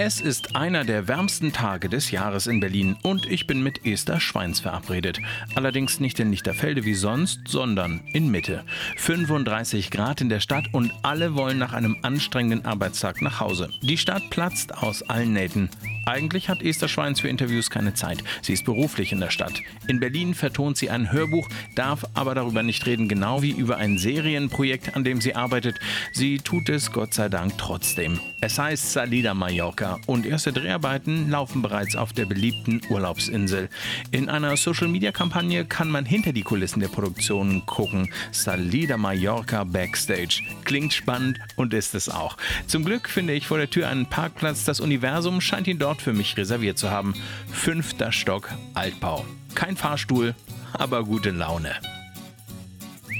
[0.00, 4.20] Es ist einer der wärmsten Tage des Jahres in Berlin und ich bin mit Esther
[4.20, 5.18] Schweins verabredet.
[5.56, 8.62] Allerdings nicht in Lichterfelde wie sonst, sondern in Mitte.
[8.96, 13.70] 35 Grad in der Stadt und alle wollen nach einem anstrengenden Arbeitstag nach Hause.
[13.82, 15.68] Die Stadt platzt aus allen Nähten.
[16.06, 18.22] Eigentlich hat Esther Schweins für Interviews keine Zeit.
[18.40, 19.60] Sie ist beruflich in der Stadt.
[19.88, 23.98] In Berlin vertont sie ein Hörbuch, darf aber darüber nicht reden, genau wie über ein
[23.98, 25.80] Serienprojekt, an dem sie arbeitet.
[26.12, 28.20] Sie tut es Gott sei Dank trotzdem.
[28.40, 33.68] Es heißt Salida Mallorca und erste Dreharbeiten laufen bereits auf der beliebten Urlaubsinsel.
[34.10, 38.10] In einer Social-Media-Kampagne kann man hinter die Kulissen der Produktion gucken.
[38.32, 40.42] Salida Mallorca Backstage.
[40.64, 42.36] Klingt spannend und ist es auch.
[42.66, 44.64] Zum Glück finde ich vor der Tür einen Parkplatz.
[44.64, 47.14] Das Universum scheint ihn dort Ort für mich reserviert zu haben.
[47.50, 49.24] Fünfter Stock Altbau.
[49.54, 50.34] Kein Fahrstuhl,
[50.72, 51.74] aber gute Laune.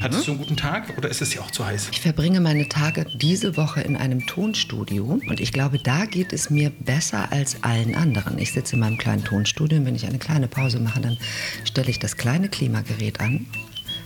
[0.00, 1.88] Hattest du einen guten Tag oder ist es dir auch zu heiß?
[1.90, 6.50] Ich verbringe meine Tage diese Woche in einem Tonstudio und ich glaube, da geht es
[6.50, 8.38] mir besser als allen anderen.
[8.38, 11.18] Ich sitze in meinem kleinen Tonstudio und wenn ich eine kleine Pause mache, dann
[11.64, 13.46] stelle ich das kleine Klimagerät an,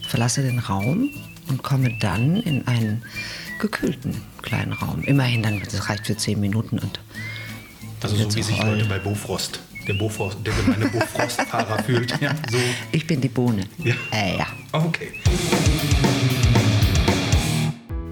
[0.08, 1.10] verlasse den Raum
[1.48, 3.02] und komme dann in einen
[3.58, 5.02] gekühlten kleinen Raum.
[5.02, 7.00] Immerhin dann, das reicht für zehn Minuten und
[8.02, 12.20] also so wie sich Leute bei Bofrost, der, Bofrost, der gemeine Bofrost-Fahrer fühlt.
[12.20, 12.58] Ja, so.
[12.92, 13.64] Ich bin die Bohne.
[13.78, 13.94] Ja.
[14.12, 14.46] Äh, ja.
[14.72, 15.08] Okay.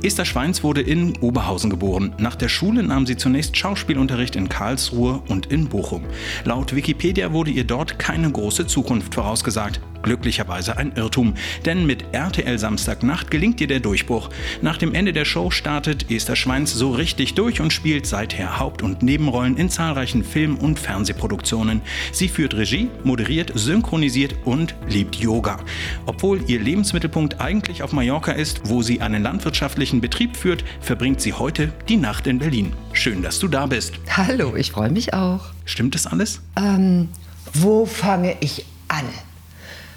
[0.02, 2.14] Esther Schweins wurde in Oberhausen geboren.
[2.18, 6.04] Nach der Schule nahm sie zunächst Schauspielunterricht in Karlsruhe und in Bochum.
[6.44, 9.80] Laut Wikipedia wurde ihr dort keine große Zukunft vorausgesagt.
[10.02, 11.34] Glücklicherweise ein Irrtum,
[11.64, 14.30] denn mit RTL Samstagnacht gelingt ihr der Durchbruch.
[14.62, 18.82] Nach dem Ende der Show startet Esther Schweins so richtig durch und spielt seither Haupt-
[18.82, 21.82] und Nebenrollen in zahlreichen Film- und Fernsehproduktionen.
[22.12, 25.58] Sie führt Regie, moderiert, synchronisiert und liebt Yoga.
[26.06, 31.32] Obwohl ihr Lebensmittelpunkt eigentlich auf Mallorca ist, wo sie einen landwirtschaftlichen Betrieb führt, verbringt sie
[31.32, 32.72] heute die Nacht in Berlin.
[32.92, 33.94] Schön, dass du da bist.
[34.08, 35.46] Hallo, ich freue mich auch.
[35.64, 36.40] Stimmt das alles?
[36.56, 37.08] Ähm,
[37.52, 39.04] wo fange ich an?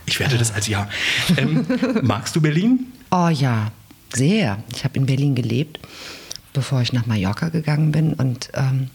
[0.06, 0.90] Ich werde das als Ja.
[1.38, 1.66] Ähm,
[2.02, 2.88] magst du Berlin?
[3.12, 3.72] Oh ja,
[4.14, 4.58] sehr.
[4.76, 5.80] Ich habe in Berlin gelebt,
[6.54, 8.90] bevor ich nach Mallorca gegangen bin und ähm,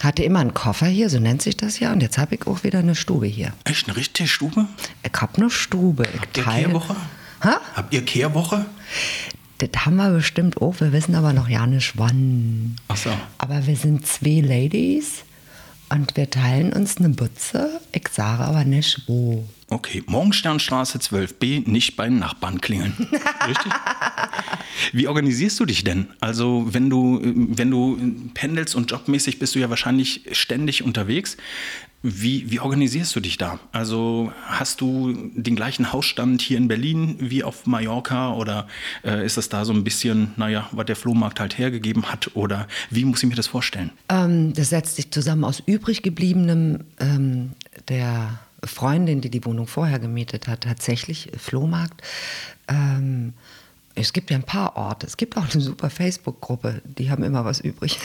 [0.00, 1.92] hatte immer einen Koffer hier, so nennt sich das ja.
[1.92, 3.52] Und jetzt habe ich auch wieder eine Stube hier.
[3.64, 4.66] Echt, eine richtige Stube?
[5.02, 6.04] Ich habe eine Stube.
[6.18, 6.96] Habt ihr Kehrwoche?
[7.42, 7.60] Ha?
[7.74, 8.66] Habt ihr Kehrwoche?
[9.58, 10.80] Das haben wir bestimmt auch.
[10.80, 12.76] Wir wissen aber noch ja nicht wann.
[12.88, 13.10] Ach so.
[13.38, 15.24] Aber wir sind zwei Ladies
[15.88, 17.80] und wir teilen uns eine Butze.
[17.92, 19.48] Ich sage aber nicht wo.
[19.68, 22.94] Okay, Morgensternstraße 12b, nicht bei Nachbarn klingeln.
[23.48, 23.72] Richtig?
[24.92, 26.06] Wie organisierst du dich denn?
[26.20, 27.98] Also, wenn du, wenn du
[28.34, 31.36] pendelst und jobmäßig bist du ja wahrscheinlich ständig unterwegs.
[32.02, 33.58] Wie, wie organisierst du dich da?
[33.72, 38.68] Also hast du den gleichen Hausstand hier in Berlin wie auf Mallorca oder
[39.02, 42.68] äh, ist das da so ein bisschen, naja, was der Flohmarkt halt hergegeben hat oder
[42.90, 43.90] wie muss ich mir das vorstellen?
[44.08, 47.52] Ähm, das setzt sich zusammen aus übrig gebliebenem ähm,
[47.88, 52.02] der Freundin, die die Wohnung vorher gemietet hat, tatsächlich Flohmarkt.
[52.68, 53.34] Ähm,
[53.94, 55.06] es gibt ja ein paar Orte.
[55.06, 57.98] Es gibt auch eine super Facebook-Gruppe, die haben immer was übrig.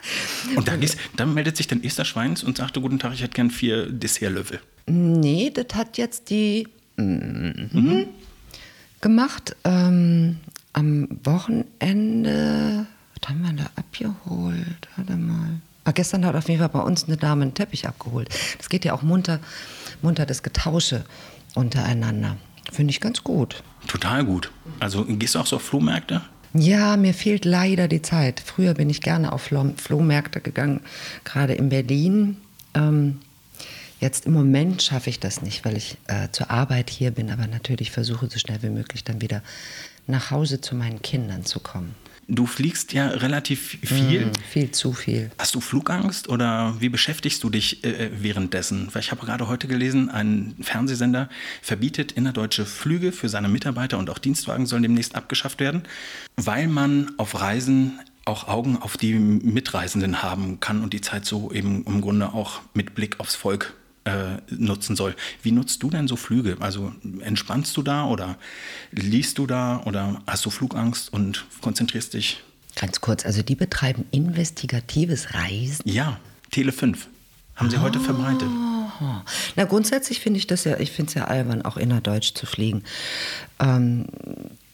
[0.56, 3.34] und dann, ist, dann, meldet sich dann Esther Schweins und sagt, guten Tag, ich hätte
[3.34, 4.60] gern vier Dessertlöffel.
[4.86, 7.02] Nee, das hat jetzt die mm,
[7.72, 8.06] mhm.
[9.00, 9.54] gemacht.
[9.64, 10.38] Ähm,
[10.72, 12.86] am Wochenende,
[13.20, 14.88] was haben wir da abgeholt?
[14.96, 15.60] Warte mal.
[15.84, 18.30] Ah, gestern hat auf jeden Fall bei uns eine Dame einen Teppich abgeholt.
[18.56, 19.38] Das geht ja auch munter,
[20.04, 21.04] munter das Getausche
[21.54, 22.36] untereinander.
[22.72, 23.62] Finde ich ganz gut.
[23.88, 24.50] Total gut.
[24.80, 26.22] Also gehst du auch so auf Flohmärkte?
[26.54, 28.40] Ja, mir fehlt leider die Zeit.
[28.40, 30.80] Früher bin ich gerne auf Flohmärkte gegangen,
[31.24, 32.36] gerade in Berlin.
[32.74, 33.20] Ähm,
[33.98, 37.48] jetzt im Moment schaffe ich das nicht, weil ich äh, zur Arbeit hier bin, aber
[37.48, 39.42] natürlich versuche so schnell wie möglich dann wieder
[40.06, 41.96] nach Hause zu meinen Kindern zu kommen.
[42.28, 44.26] Du fliegst ja relativ viel.
[44.26, 45.30] Mm, viel zu viel.
[45.38, 48.88] Hast du Flugangst oder wie beschäftigst du dich äh, währenddessen?
[48.92, 51.28] Weil ich habe gerade heute gelesen, ein Fernsehsender
[51.62, 55.82] verbietet innerdeutsche Flüge für seine Mitarbeiter und auch Dienstwagen sollen demnächst abgeschafft werden,
[56.36, 61.52] weil man auf Reisen auch Augen auf die Mitreisenden haben kann und die Zeit so
[61.52, 63.74] eben im Grunde auch mit Blick aufs Volk
[64.04, 65.16] äh, nutzen soll.
[65.42, 66.56] Wie nutzt du denn so Flüge?
[66.60, 68.36] Also entspannst du da oder
[68.90, 72.42] liest du da oder hast du Flugangst und konzentrierst dich?
[72.76, 75.88] Ganz kurz, also die betreiben investigatives Reisen?
[75.88, 76.18] Ja,
[76.50, 77.08] Tele 5.
[77.56, 77.82] Haben sie oh.
[77.82, 78.48] heute verbreitet.
[79.56, 82.82] Na, grundsätzlich finde ich das ja, ich finde es ja albern, auch innerdeutsch zu fliegen.
[83.58, 84.06] Ähm,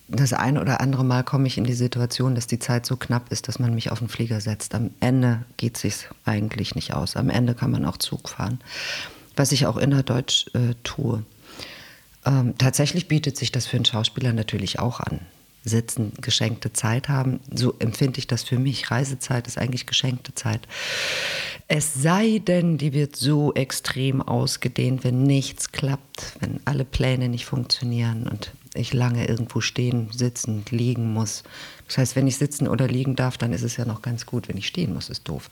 [0.08, 3.30] das eine oder andere Mal komme ich in die Situation, dass die Zeit so knapp
[3.30, 4.74] ist, dass man mich auf den Flieger setzt.
[4.74, 7.16] Am Ende geht es sich eigentlich nicht aus.
[7.16, 8.58] Am Ende kann man auch Zug fahren
[9.40, 11.24] was ich auch innerdeutsch äh, tue.
[12.26, 15.20] Ähm, tatsächlich bietet sich das für einen Schauspieler natürlich auch an.
[15.64, 18.90] Sitzen, geschenkte Zeit haben, so empfinde ich das für mich.
[18.90, 20.68] Reisezeit ist eigentlich geschenkte Zeit.
[21.68, 27.46] Es sei denn, die wird so extrem ausgedehnt, wenn nichts klappt, wenn alle Pläne nicht
[27.46, 31.44] funktionieren und ich lange irgendwo stehen, sitzen, liegen muss.
[31.86, 34.48] Das heißt, wenn ich sitzen oder liegen darf, dann ist es ja noch ganz gut.
[34.48, 35.48] Wenn ich stehen muss, ist doof.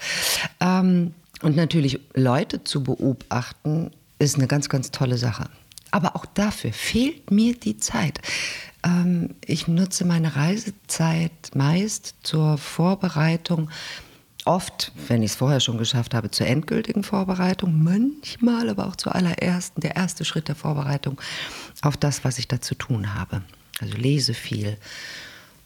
[0.61, 5.49] Ähm, und natürlich Leute zu beobachten, ist eine ganz, ganz tolle Sache.
[5.91, 8.21] Aber auch dafür fehlt mir die Zeit.
[8.85, 13.71] Ähm, ich nutze meine Reisezeit meist zur Vorbereitung
[14.45, 19.15] oft, wenn ich es vorher schon geschafft habe, zur endgültigen Vorbereitung, manchmal aber auch zur
[19.15, 21.21] allerersten, der erste Schritt der Vorbereitung
[21.83, 23.43] auf das, was ich da zu tun habe.
[23.81, 24.79] Also lese viel.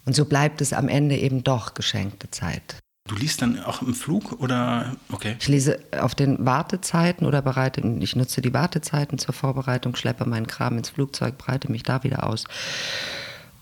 [0.04, 2.81] Und so bleibt es am Ende eben doch geschenkte Zeit.
[3.08, 5.37] Du liest dann auch im Flug oder okay?
[5.40, 10.46] Ich lese auf den Wartezeiten oder bereite, ich nutze die Wartezeiten zur Vorbereitung, schleppe meinen
[10.46, 12.44] Kram ins Flugzeug, breite mich da wieder aus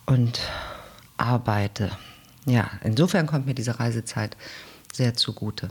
[0.05, 0.41] und
[1.17, 1.91] arbeite.
[2.45, 4.37] Ja, insofern kommt mir diese Reisezeit
[4.93, 5.71] sehr zugute.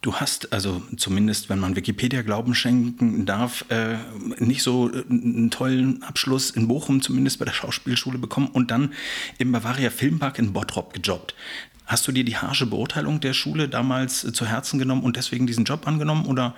[0.00, 3.96] Du hast also zumindest, wenn man Wikipedia Glauben schenken darf, äh,
[4.38, 8.92] nicht so äh, einen tollen Abschluss in Bochum, zumindest bei der Schauspielschule bekommen und dann
[9.38, 11.34] im Bavaria Filmpark in Bottrop gejobbt.
[11.86, 15.46] Hast du dir die harsche Beurteilung der Schule damals äh, zu Herzen genommen und deswegen
[15.46, 16.54] diesen Job angenommen oder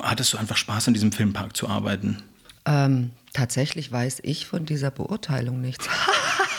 [0.00, 2.22] hattest du einfach Spaß in diesem Filmpark zu arbeiten?
[2.64, 5.88] Ähm, tatsächlich weiß ich von dieser Beurteilung nichts.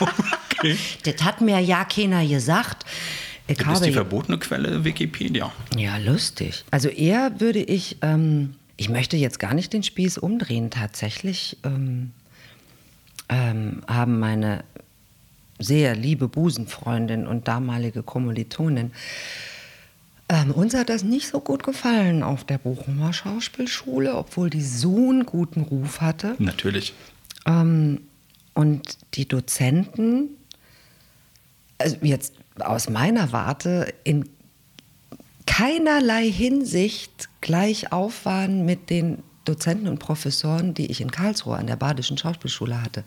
[0.00, 0.76] okay.
[1.04, 2.84] Das hat mir ja keiner gesagt.
[3.48, 5.52] Ich das ist die verbotene Quelle Wikipedia.
[5.76, 6.64] Ja, lustig.
[6.70, 10.70] Also eher würde ich, ähm, ich möchte jetzt gar nicht den Spieß umdrehen.
[10.70, 12.12] Tatsächlich ähm,
[13.28, 14.64] ähm, haben meine
[15.58, 18.92] sehr liebe Busenfreundin und damalige Kommilitonin
[20.28, 25.08] ähm, uns hat das nicht so gut gefallen auf der Bochumer Schauspielschule, obwohl die so
[25.08, 26.34] einen guten Ruf hatte.
[26.38, 26.92] Natürlich.
[27.46, 28.02] Ähm,
[28.52, 30.28] und die Dozenten,
[31.78, 34.28] also jetzt aus meiner Warte in
[35.46, 41.66] keinerlei Hinsicht gleich auf waren mit den Dozenten und Professoren, die ich in Karlsruhe an
[41.66, 43.02] der Badischen Schauspielschule hatte,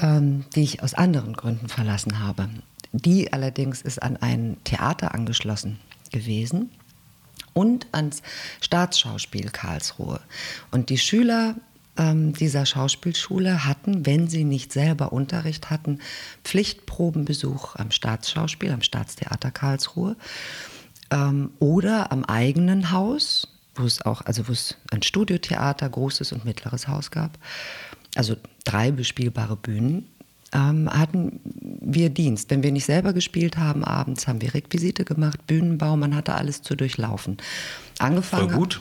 [0.00, 2.48] ähm, die ich aus anderen Gründen verlassen habe.
[2.92, 5.78] Die allerdings ist an ein Theater angeschlossen
[6.10, 6.70] gewesen
[7.52, 8.22] und ans
[8.60, 10.20] Staatsschauspiel Karlsruhe.
[10.70, 11.54] Und die Schüler
[11.96, 16.00] ähm, dieser Schauspielschule hatten, wenn sie nicht selber Unterricht hatten,
[16.44, 20.16] Pflichtprobenbesuch am Staatsschauspiel, am Staatstheater Karlsruhe
[21.10, 26.44] ähm, oder am eigenen Haus, wo es auch, also wo es ein Studiotheater, großes und
[26.44, 27.38] mittleres Haus gab,
[28.14, 30.06] also drei bespielbare Bühnen
[30.52, 32.50] ähm, hatten wir Dienst.
[32.50, 36.62] Wenn wir nicht selber gespielt haben abends, haben wir Requisite gemacht, Bühnenbau, man hatte alles
[36.62, 37.36] zu durchlaufen.
[37.98, 38.50] Angefangen.
[38.50, 38.80] Voll gut.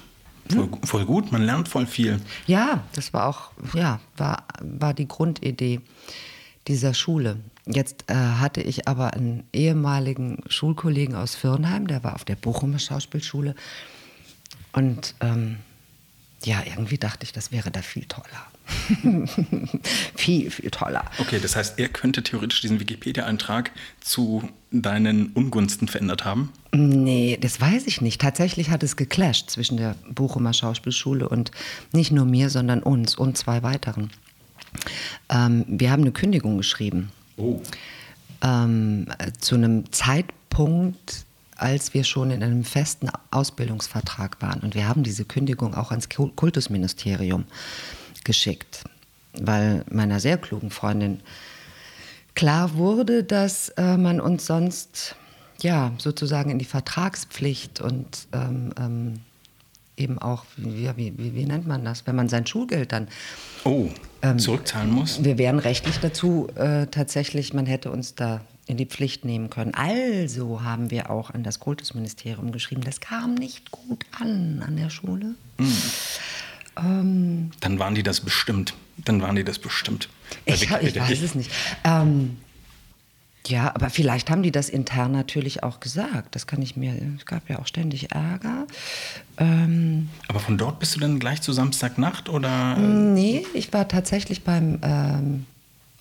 [0.50, 2.22] Voll, voll, gut, man lernt voll viel.
[2.46, 5.82] Ja, das war auch, ja, war, war die Grundidee
[6.68, 7.38] dieser Schule.
[7.66, 12.78] Jetzt äh, hatte ich aber einen ehemaligen Schulkollegen aus Firnheim, der war auf der Bochumer
[12.78, 13.56] Schauspielschule.
[14.72, 15.58] Und ähm,
[16.44, 18.46] ja, irgendwie dachte ich, das wäre da viel toller.
[20.16, 21.06] viel, viel toller.
[21.20, 23.72] Okay, das heißt, er könnte theoretisch diesen Wikipedia-Eintrag
[24.02, 26.52] zu deinen Ungunsten verändert haben?
[26.74, 28.22] Nee, das weiß ich nicht.
[28.22, 31.52] Tatsächlich hat es geclasht zwischen der Bochumer Schauspielschule und
[31.94, 34.10] nicht nur mir, sondern uns und zwei weiteren.
[35.30, 37.12] Ähm, wir haben eine Kündigung geschrieben.
[37.38, 37.62] Oh.
[38.42, 39.08] Ähm,
[39.40, 41.26] zu einem Zeitpunkt,
[41.56, 44.60] als wir schon in einem festen Ausbildungsvertrag waren.
[44.60, 47.46] Und wir haben diese Kündigung auch ans Kultusministerium
[48.26, 48.84] geschickt,
[49.34, 51.22] weil meiner sehr klugen Freundin
[52.36, 55.16] klar wurde, dass äh, man uns sonst
[55.62, 59.20] ja sozusagen in die Vertragspflicht und ähm, ähm,
[59.98, 63.08] eben auch, wie, wie, wie, nennt man das, wenn man sein Schulgeld dann
[63.64, 63.88] oh,
[64.22, 65.24] ähm, zurückzahlen muss?
[65.24, 69.74] Wir wären rechtlich dazu äh, tatsächlich, man hätte uns da in die Pflicht nehmen können.
[69.76, 72.82] Also haben wir auch an das Kultusministerium geschrieben.
[72.84, 75.36] Das kam nicht gut an an der Schule.
[75.58, 75.78] Mhm.
[76.78, 78.74] Ähm, Dann waren die das bestimmt.
[78.98, 80.10] Dann waren die das bestimmt.
[80.46, 81.52] Ich, ich, weiß es nicht.
[81.84, 82.38] Ähm,
[83.48, 86.36] ja, aber vielleicht haben die das intern natürlich auch gesagt.
[86.36, 86.96] Das kann ich mir.
[87.18, 88.66] Es gab ja auch ständig Ärger.
[89.38, 92.76] Ähm, aber von dort bist du dann gleich zu Samstagnacht oder?
[92.78, 95.46] Nee, ich war tatsächlich beim ähm,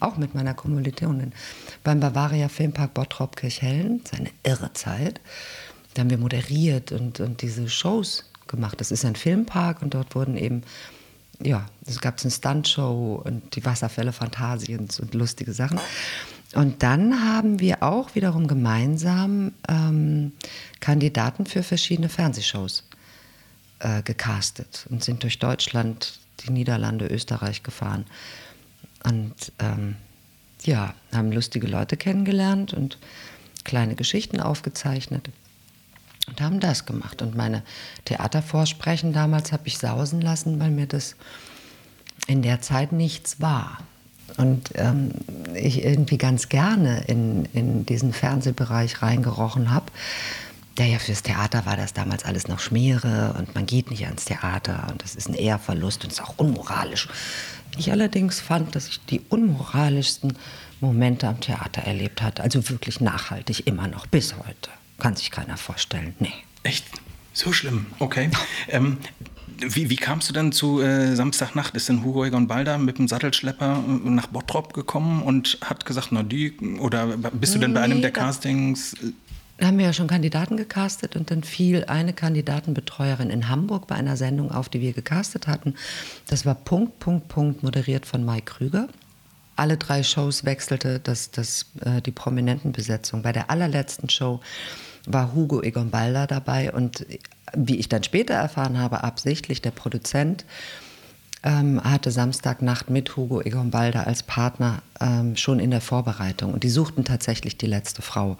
[0.01, 1.33] auch mit meiner Kommilitonin,
[1.83, 4.03] beim Bavaria Filmpark Bottrop Kirchhellen.
[4.05, 5.21] Das ist eine irre Zeit.
[5.95, 8.81] Da haben wir moderiert und, und diese Shows gemacht.
[8.81, 10.63] Das ist ein Filmpark und dort wurden eben,
[11.43, 15.81] ja, es gab eine Stuntshow und die Wasserfälle Phantasiens und lustige Sachen.
[16.55, 20.33] Und dann haben wir auch wiederum gemeinsam ähm,
[20.81, 22.85] Kandidaten für verschiedene Fernsehshows
[23.81, 28.07] äh, gecastet und sind durch Deutschland, die Niederlande, Österreich gefahren.
[29.03, 29.97] Und ähm,
[30.63, 32.99] ja, haben lustige Leute kennengelernt und
[33.65, 35.31] kleine Geschichten aufgezeichnet.
[36.27, 37.21] Und haben das gemacht.
[37.23, 37.63] Und meine
[38.07, 41.17] Theatervorsprechen damals habe ich sausen lassen, weil mir das
[42.27, 43.79] in der Zeit nichts war.
[44.37, 45.13] Und ähm,
[45.55, 49.87] ich irgendwie ganz gerne in, in diesen Fernsehbereich reingerochen habe.
[50.79, 54.25] Der ja fürs Theater war das damals alles noch Schmiere und man geht nicht ans
[54.25, 57.07] Theater und das ist ein Ehrverlust und ist auch unmoralisch.
[57.79, 60.37] Ich allerdings fand, dass ich die unmoralischsten
[60.81, 62.43] Momente am Theater erlebt hatte.
[62.43, 64.71] Also wirklich nachhaltig, immer noch, bis heute.
[64.99, 66.15] Kann sich keiner vorstellen.
[66.19, 66.33] Nee.
[66.63, 66.85] Echt?
[67.33, 68.31] So schlimm, okay.
[68.69, 68.99] Ähm,
[69.59, 71.75] wie, wie, kamst du denn zu äh, Samstagnacht?
[71.75, 76.09] Ist denn Hugo Egon Balder mit dem Sattelschlepper äh, nach Bottrop gekommen und hat gesagt,
[76.11, 78.97] na die, oder bist du denn bei einem der Castings?
[79.59, 83.95] Da haben wir ja schon Kandidaten gecastet und dann fiel eine Kandidatenbetreuerin in Hamburg bei
[83.95, 85.75] einer Sendung auf, die wir gecastet hatten.
[86.27, 88.89] Das war Punkt, Punkt, Punkt, moderiert von Mike Krüger.
[89.57, 93.23] Alle drei Shows wechselte das, das, äh, die Prominentenbesetzung.
[93.23, 94.41] Bei der allerletzten Show
[95.07, 97.07] war Hugo Egon Balder dabei und
[97.55, 100.45] wie ich dann später erfahren habe, absichtlich der Produzent
[101.43, 106.65] ähm, hatte Samstagnacht mit Hugo Egon Balder als Partner ähm, schon in der Vorbereitung und
[106.65, 108.39] die suchten tatsächlich die letzte Frau.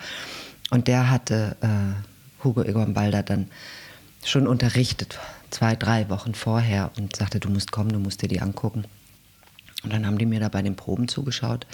[0.71, 3.49] Und der hatte äh, Hugo Egon Balder dann
[4.25, 5.19] schon unterrichtet,
[5.51, 8.85] zwei, drei Wochen vorher und sagte, du musst kommen, du musst dir die angucken.
[9.85, 11.67] Und dann haben die mir da bei den Proben zugeschaut.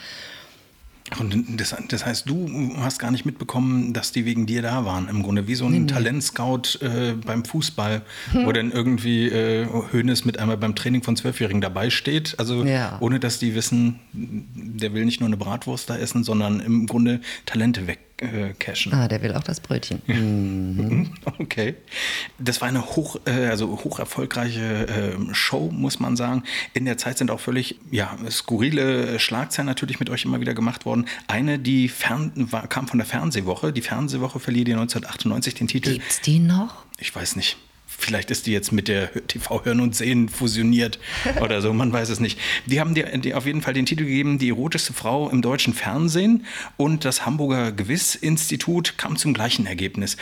[1.19, 5.09] Und das, das, heißt, du hast gar nicht mitbekommen, dass die wegen dir da waren.
[5.09, 8.03] Im Grunde wie so ein nee, Talentscout äh, beim Fußball,
[8.33, 8.47] hm.
[8.47, 12.39] wo dann irgendwie äh, Hönes mit einmal beim Training von Zwölfjährigen dabei steht.
[12.39, 12.97] Also ja.
[13.01, 17.21] ohne dass die wissen, der will nicht nur eine Bratwurst da essen, sondern im Grunde
[17.45, 18.93] Talente weg äh, cashen.
[18.93, 20.03] Ah, der will auch das Brötchen.
[20.07, 21.13] Mhm.
[21.39, 21.75] Okay.
[22.39, 26.45] Das war eine hoch, äh, also hoch erfolgreiche äh, Show, muss man sagen.
[26.75, 30.85] In der Zeit sind auch völlig ja, skurrile Schlagzeilen natürlich mit euch immer wieder gemacht
[30.85, 31.07] worden.
[31.29, 33.73] Eine, die fern, war, kam von der Fernsehwoche.
[33.73, 35.93] Die Fernsehwoche verlieh dir 1998 den Titel.
[35.95, 36.85] Gibt's die noch?
[36.99, 37.57] Ich weiß nicht.
[38.01, 40.99] Vielleicht ist die jetzt mit der TV Hören und Sehen fusioniert
[41.41, 42.39] oder so, man weiß es nicht.
[42.67, 45.75] Die haben dir, dir auf jeden Fall den Titel gegeben, die erotischste Frau im deutschen
[45.75, 50.17] Fernsehen und das Hamburger Gewiss-Institut kam zum gleichen Ergebnis.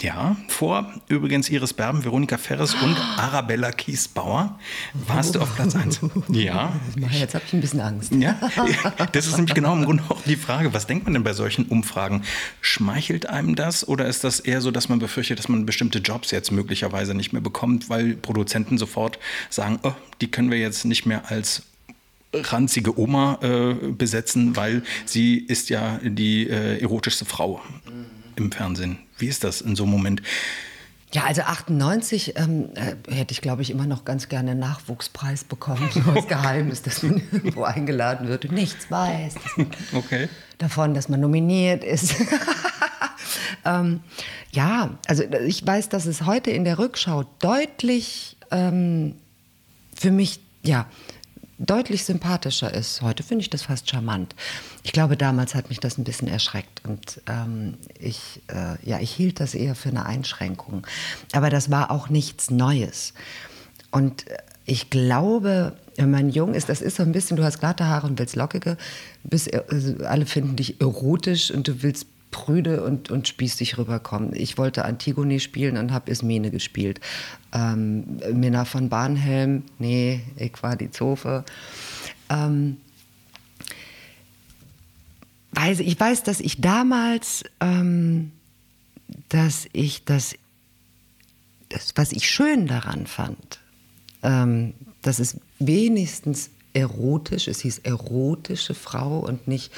[0.00, 4.58] Ja, vor übrigens Iris Berben, Veronika Ferres und Arabella Kiesbauer
[5.06, 6.00] warst du auf Platz 1.
[6.30, 6.72] Ja.
[7.12, 8.12] Jetzt habe ich ein bisschen Angst.
[8.12, 8.38] Ja,
[9.12, 11.66] das ist nämlich genau im Grunde auch die Frage, was denkt man denn bei solchen
[11.66, 12.22] Umfragen?
[12.60, 16.30] Schmeichelt einem das oder ist das eher so, dass man befürchtet, dass man bestimmte Jobs
[16.30, 19.18] jetzt möglicherweise nicht mehr bekommt, weil Produzenten sofort
[19.50, 21.62] sagen, oh, die können wir jetzt nicht mehr als
[22.32, 27.62] ranzige Oma äh, besetzen, weil sie ist ja die äh, erotischste Frau
[28.36, 28.98] im Fernsehen.
[29.18, 30.22] Wie ist das in so einem Moment?
[31.14, 35.44] Ja, also 98 ähm, äh, hätte ich, glaube ich, immer noch ganz gerne einen Nachwuchspreis
[35.44, 35.88] bekommen.
[35.92, 39.34] So was Geheimnis, dass man irgendwo eingeladen wird und nichts weiß
[39.92, 40.28] okay.
[40.58, 42.16] davon, dass man nominiert ist.
[43.64, 44.00] ähm,
[44.50, 49.14] ja, also ich weiß, dass es heute in der Rückschau deutlich ähm,
[49.94, 50.88] für mich, ja,
[51.58, 53.02] deutlich sympathischer ist.
[53.02, 54.34] Heute finde ich das fast charmant.
[54.82, 59.10] Ich glaube, damals hat mich das ein bisschen erschreckt und ähm, ich, äh, ja, ich
[59.12, 60.86] hielt das eher für eine Einschränkung.
[61.32, 63.14] Aber das war auch nichts Neues.
[63.90, 67.60] Und äh, ich glaube, wenn man jung ist, das ist so ein bisschen, du hast
[67.60, 68.76] glatte Haare und willst lockige,
[69.22, 74.34] bis, also alle finden dich erotisch und du willst prüde und, und spießig rüberkommen.
[74.34, 76.98] Ich wollte Antigone spielen und habe Ismene gespielt.
[77.52, 81.44] Ähm, Minna von Barnhelm, nee, ich war die Zofe.
[82.28, 82.78] Ähm,
[85.52, 88.32] weiß, ich weiß, dass ich damals, ähm,
[89.28, 90.34] dass ich das,
[91.68, 93.60] das, was ich schön daran fand,
[94.24, 99.72] ähm, dass es wenigstens erotisch, es hieß erotische Frau und nicht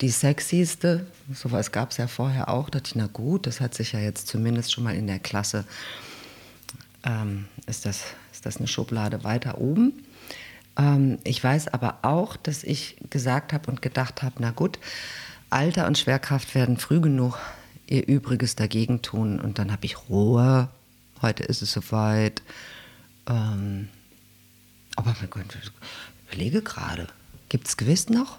[0.00, 3.74] die sexyste, sowas gab es ja vorher auch, da dachte ich, na gut, das hat
[3.74, 5.64] sich ja jetzt zumindest schon mal in der Klasse,
[7.04, 10.04] ähm, ist, das, ist das eine Schublade weiter oben.
[10.78, 14.78] Ähm, ich weiß aber auch, dass ich gesagt habe und gedacht habe, na gut,
[15.50, 17.38] Alter und Schwerkraft werden früh genug
[17.86, 19.40] ihr Übriges dagegen tun.
[19.40, 20.68] Und dann habe ich Ruhe,
[21.22, 22.42] heute ist es soweit.
[23.26, 23.88] Ähm,
[24.94, 25.70] aber ich
[26.28, 27.08] überlege gerade,
[27.48, 28.38] gibt es gewiss noch?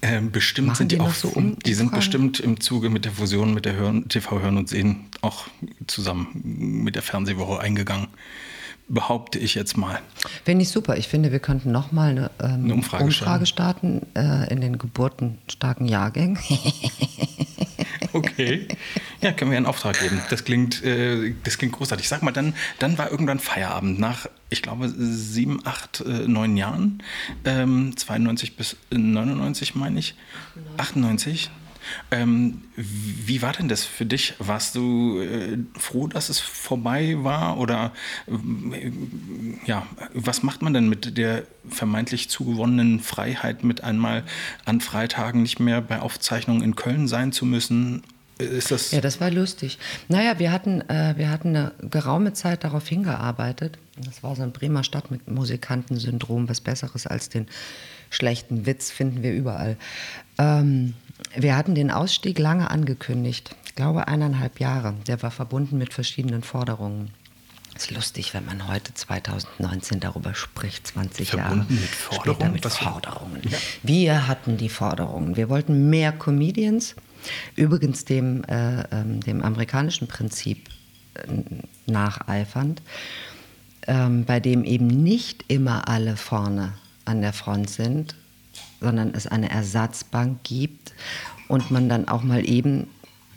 [0.00, 3.04] Ähm, bestimmt Machen sind die, die auch so um, die sind bestimmt im Zuge mit
[3.04, 5.46] der Fusion mit der Hören, TV Hören und Sehen auch
[5.86, 6.28] zusammen
[6.84, 8.08] mit der Fernsehwoche eingegangen.
[8.90, 10.00] Behaupte ich jetzt mal.
[10.44, 10.96] Finde ich super.
[10.96, 15.86] Ich finde, wir könnten nochmal eine, ähm, eine Umfrage, Umfrage starten äh, in den geburtenstarken
[15.86, 16.38] Jahrgängen.
[18.14, 18.66] okay.
[19.20, 20.22] Ja, können wir einen Auftrag geben.
[20.30, 22.08] Das klingt, äh, das klingt großartig.
[22.08, 27.02] Sag mal, dann, dann war irgendwann Feierabend nach, ich glaube, sieben, acht, äh, neun Jahren.
[27.44, 30.14] Ähm, 92 bis 99, meine ich.
[30.76, 31.50] 98.
[32.10, 34.34] Ähm, wie war denn das für dich?
[34.38, 37.58] Warst du äh, froh, dass es vorbei war?
[37.58, 37.92] Oder
[38.26, 38.90] äh,
[39.66, 44.24] ja, was macht man denn mit der vermeintlich zugewonnenen Freiheit, mit einmal
[44.64, 48.02] an Freitagen nicht mehr bei Aufzeichnungen in Köln sein zu müssen?
[48.38, 49.78] Ist das ja, das war lustig.
[50.08, 53.78] Naja, wir hatten, äh, wir hatten eine geraume Zeit darauf hingearbeitet.
[54.04, 56.48] Das war so ein Bremer Stadt mit Musikantensyndrom.
[56.48, 57.46] Was Besseres als den
[58.10, 59.76] schlechten Witz finden wir überall.
[60.38, 60.94] Ähm,
[61.36, 63.54] wir hatten den Ausstieg lange angekündigt.
[63.66, 64.94] Ich glaube eineinhalb Jahre.
[65.06, 67.10] Der war verbunden mit verschiedenen Forderungen.
[67.74, 72.34] Es ist lustig, wenn man heute 2019 darüber spricht, 20 verbunden Jahre mit Forderungen?
[72.34, 73.42] später mit Forderungen.
[73.48, 73.58] Ja.
[73.82, 75.36] Wir hatten die Forderungen.
[75.36, 76.96] Wir wollten mehr Comedians
[77.56, 80.68] Übrigens dem, äh, ähm, dem amerikanischen Prinzip
[81.14, 81.20] äh,
[81.86, 82.82] nacheifernd,
[83.88, 88.14] ähm, bei dem eben nicht immer alle vorne an der Front sind,
[88.80, 90.92] sondern es eine Ersatzbank gibt
[91.48, 92.86] und man dann auch mal eben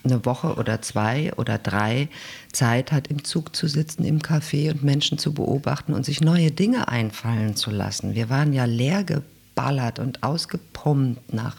[0.04, 2.08] eine Woche oder zwei oder drei
[2.52, 6.50] Zeit hat, im Zug zu sitzen, im Café und Menschen zu beobachten und sich neue
[6.50, 8.14] Dinge einfallen zu lassen.
[8.14, 11.56] Wir waren ja leer geballert und ausgepumpt nach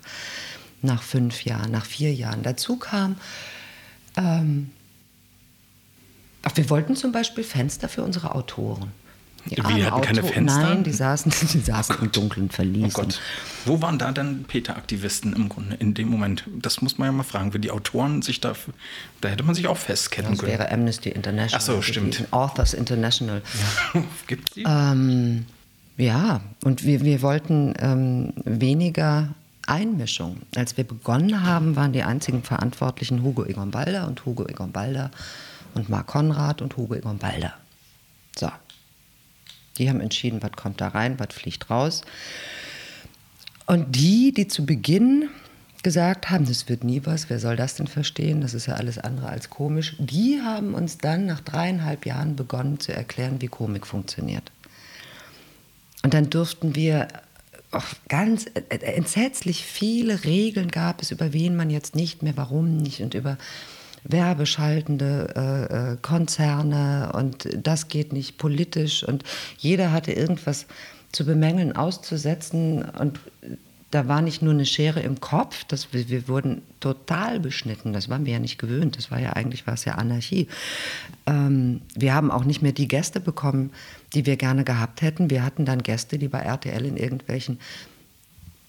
[0.83, 2.43] nach fünf Jahren, nach vier Jahren.
[2.43, 3.15] Dazu kam,
[4.17, 4.69] ähm,
[6.43, 8.91] ach, wir wollten zum Beispiel Fenster für unsere Autoren.
[9.45, 10.61] Die wir hatten keine Fenster?
[10.61, 12.95] Nein, die saßen, die saßen oh im dunklen Verlies.
[12.95, 13.19] Oh Gott.
[13.65, 16.45] Wo waren da dann Peter-Aktivisten im Grunde in dem Moment?
[16.61, 17.53] Das muss man ja mal fragen.
[17.53, 18.53] Wenn die Autoren sich da,
[19.19, 20.51] da hätte man sich auch festketten das können.
[20.53, 21.61] Das wäre Amnesty International.
[21.61, 22.25] Ach so, stimmt.
[22.31, 23.41] Authors International.
[23.93, 24.03] Ja.
[24.27, 24.63] Gibt es die?
[24.65, 25.45] Ähm,
[25.97, 29.33] ja, und wir, wir wollten ähm, weniger
[29.67, 30.37] Einmischung.
[30.55, 35.11] Als wir begonnen haben, waren die einzigen Verantwortlichen Hugo Egon Balder und Hugo Egon Balder
[35.75, 37.53] und Marc Konrad und Hugo Egon Balder.
[38.37, 38.51] So.
[39.77, 42.01] Die haben entschieden, was kommt da rein, was fliegt raus.
[43.65, 45.29] Und die, die zu Beginn
[45.81, 48.97] gesagt haben, das wird nie was, wer soll das denn verstehen, das ist ja alles
[48.97, 53.85] andere als komisch, die haben uns dann nach dreieinhalb Jahren begonnen zu erklären, wie Komik
[53.85, 54.51] funktioniert.
[56.03, 57.07] Und dann durften wir
[58.07, 62.77] ganz äh, äh, entsetzlich viele Regeln gab es, über wen man jetzt nicht mehr, warum
[62.77, 63.37] nicht und über
[64.03, 69.23] werbeschaltende äh, äh, Konzerne und das geht nicht politisch und
[69.57, 70.65] jeder hatte irgendwas
[71.11, 73.19] zu bemängeln, auszusetzen und
[73.93, 78.09] da war nicht nur eine Schere im Kopf, das, wir, wir, wurden total beschnitten, das
[78.09, 80.47] waren wir ja nicht gewöhnt, das war ja eigentlich war es ja Anarchie.
[81.27, 83.71] Ähm, wir haben auch nicht mehr die Gäste bekommen,
[84.15, 85.29] die wir gerne gehabt hätten.
[85.29, 87.59] Wir hatten dann Gäste, die bei RTL in irgendwelchen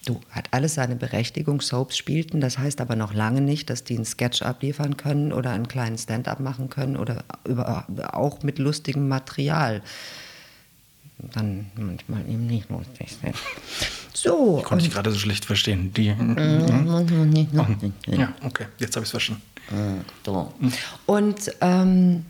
[0.05, 1.61] Du, hat alles seine Berechtigung.
[1.61, 5.51] Soaps spielten, das heißt aber noch lange nicht, dass die einen Sketch abliefern können oder
[5.51, 9.83] einen kleinen Stand-up machen können oder über, auch mit lustigem Material.
[11.19, 13.35] Dann manchmal eben nicht lustig sind.
[14.13, 14.59] So.
[14.59, 15.93] Ich konnte ich gerade so schlecht verstehen.
[15.95, 17.47] Die, mhm.
[18.07, 19.43] ja, okay, jetzt habe ich es verstanden.
[20.25, 20.53] So.
[21.07, 22.27] Und ähm,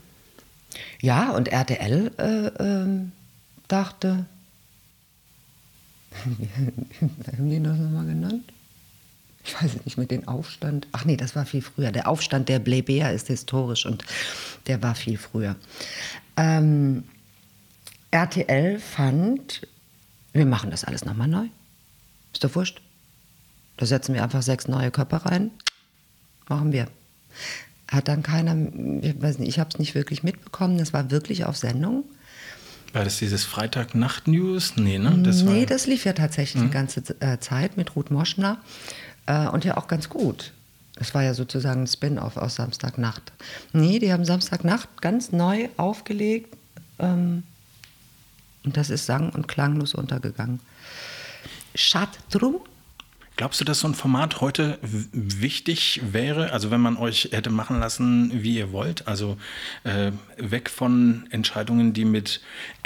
[1.00, 3.00] ja, und RTL äh, äh,
[3.68, 4.26] dachte,
[7.36, 8.52] haben die das nochmal genannt?
[9.44, 10.86] Ich weiß nicht, mit dem Aufstand.
[10.92, 11.92] Ach nee, das war viel früher.
[11.92, 14.04] Der Aufstand der Bleber ist historisch und
[14.66, 15.56] der war viel früher.
[16.36, 17.04] Ähm,
[18.10, 19.66] RTL fand,
[20.32, 21.46] wir machen das alles nochmal neu.
[22.32, 22.80] Ist doch wurscht.
[23.76, 25.50] Da setzen wir einfach sechs neue Körper rein.
[26.48, 26.86] Machen wir.
[27.88, 28.56] Hat dann keiner,
[29.02, 30.78] ich weiß nicht, ich habe es nicht wirklich mitbekommen.
[30.78, 32.04] Das war wirklich auf Sendung.
[32.94, 34.76] War das dieses Freitag-Nacht-News?
[34.76, 35.18] Nee, ne?
[35.24, 35.66] Das nee, war...
[35.66, 36.68] das lief ja tatsächlich mhm.
[36.68, 38.58] die ganze äh, Zeit mit Ruth Moschner.
[39.26, 40.52] Äh, und ja auch ganz gut.
[40.96, 43.32] Es war ja sozusagen ein Spin-off aus Samstagnacht.
[43.72, 46.56] Nee, die haben Samstagnacht ganz neu aufgelegt.
[47.00, 47.42] Ähm,
[48.64, 50.60] und das ist sang- und klanglos untergegangen.
[51.74, 52.60] Schad drum,
[53.36, 56.52] Glaubst du, dass so ein Format heute wichtig wäre?
[56.52, 59.36] Also wenn man euch hätte machen lassen, wie ihr wollt, also
[59.82, 62.40] äh, weg von Entscheidungen, die mit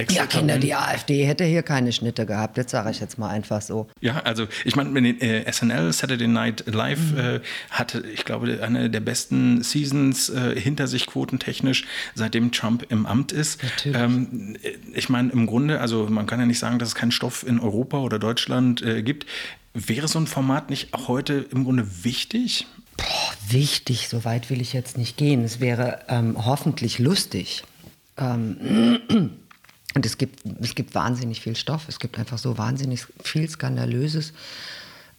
[0.08, 2.56] Ja, Kinder, die AfD hätte hier keine Schnitte gehabt.
[2.56, 3.88] Das sage ich jetzt mal einfach so.
[4.00, 7.18] Ja, also ich meine, äh, SNL Saturday Night Live mhm.
[7.18, 13.04] äh, hatte, ich glaube, eine der besten Seasons äh, hinter sich quotentechnisch, seitdem Trump im
[13.04, 13.62] Amt ist.
[13.62, 13.98] Natürlich.
[13.98, 14.56] Ähm,
[14.94, 17.60] ich meine, im Grunde, also man kann ja nicht sagen, dass es keinen Stoff in
[17.60, 19.26] Europa oder Deutschland äh, gibt.
[19.86, 22.66] Wäre so ein Format nicht auch heute im Grunde wichtig?
[22.96, 25.44] Boah, wichtig, so weit will ich jetzt nicht gehen.
[25.44, 27.62] Es wäre ähm, hoffentlich lustig.
[28.16, 29.00] Ähm,
[29.94, 31.88] und es gibt, es gibt wahnsinnig viel Stoff.
[31.88, 34.32] Es gibt einfach so wahnsinnig viel Skandalöses.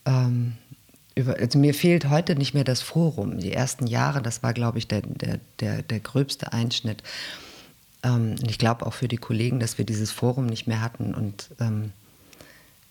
[0.06, 0.54] Ähm,
[1.16, 3.40] über, also mir fehlt heute nicht mehr das Forum.
[3.40, 7.02] Die ersten Jahre, das war, glaube ich, der, der, der, der gröbste Einschnitt.
[8.04, 11.14] Ähm, ich glaube auch für die Kollegen, dass wir dieses Forum nicht mehr hatten.
[11.14, 11.94] Und ähm,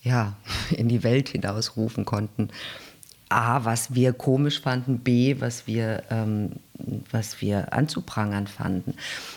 [0.02, 0.36] ja,
[0.70, 2.48] in die Welt hinausrufen konnten.
[3.30, 6.52] A, was wir komisch fanden, B, was wir, ähm,
[7.10, 8.94] was wir anzuprangern fanden.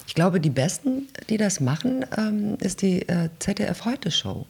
[0.07, 4.45] Ich glaube, die Besten, die das machen, ähm, ist die äh, ZDF Heute Show.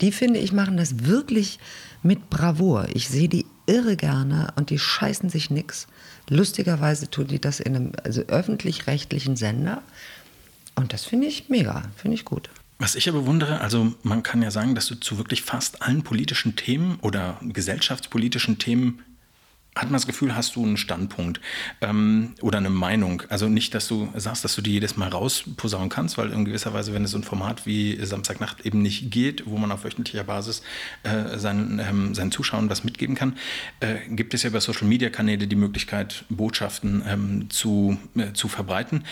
[0.00, 1.58] Die finde ich machen das wirklich
[2.02, 2.86] mit Bravour.
[2.94, 5.86] Ich sehe die irre gerne und die scheißen sich nix.
[6.28, 9.82] Lustigerweise tun die das in einem also öffentlich-rechtlichen Sender.
[10.74, 12.50] Und das finde ich mega, finde ich gut.
[12.78, 16.02] Was ich ja bewundere, also man kann ja sagen, dass du zu wirklich fast allen
[16.02, 19.02] politischen Themen oder gesellschaftspolitischen Themen
[19.76, 21.40] hat man das Gefühl, hast du einen Standpunkt
[21.80, 23.22] ähm, oder eine Meinung.
[23.28, 26.72] Also nicht, dass du sagst, dass du die jedes Mal rausposaunen kannst, weil in gewisser
[26.72, 30.24] Weise, wenn es so ein Format wie Samstagnacht eben nicht geht, wo man auf wöchentlicher
[30.24, 30.62] Basis
[31.02, 33.36] äh, seinen, ähm, seinen Zuschauern was mitgeben kann,
[33.80, 39.04] äh, gibt es ja über Social-Media-Kanäle die Möglichkeit, Botschaften ähm, zu, äh, zu verbreiten.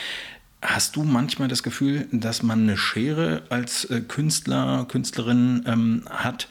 [0.62, 6.48] Hast du manchmal das Gefühl, dass man eine Schere als äh, Künstler, Künstlerin ähm, hat,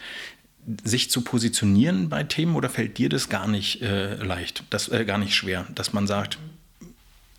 [0.84, 2.56] sich zu positionieren bei Themen?
[2.56, 6.08] Oder fällt dir das gar nicht äh, leicht, das äh, gar nicht schwer, dass man
[6.08, 6.40] sagt,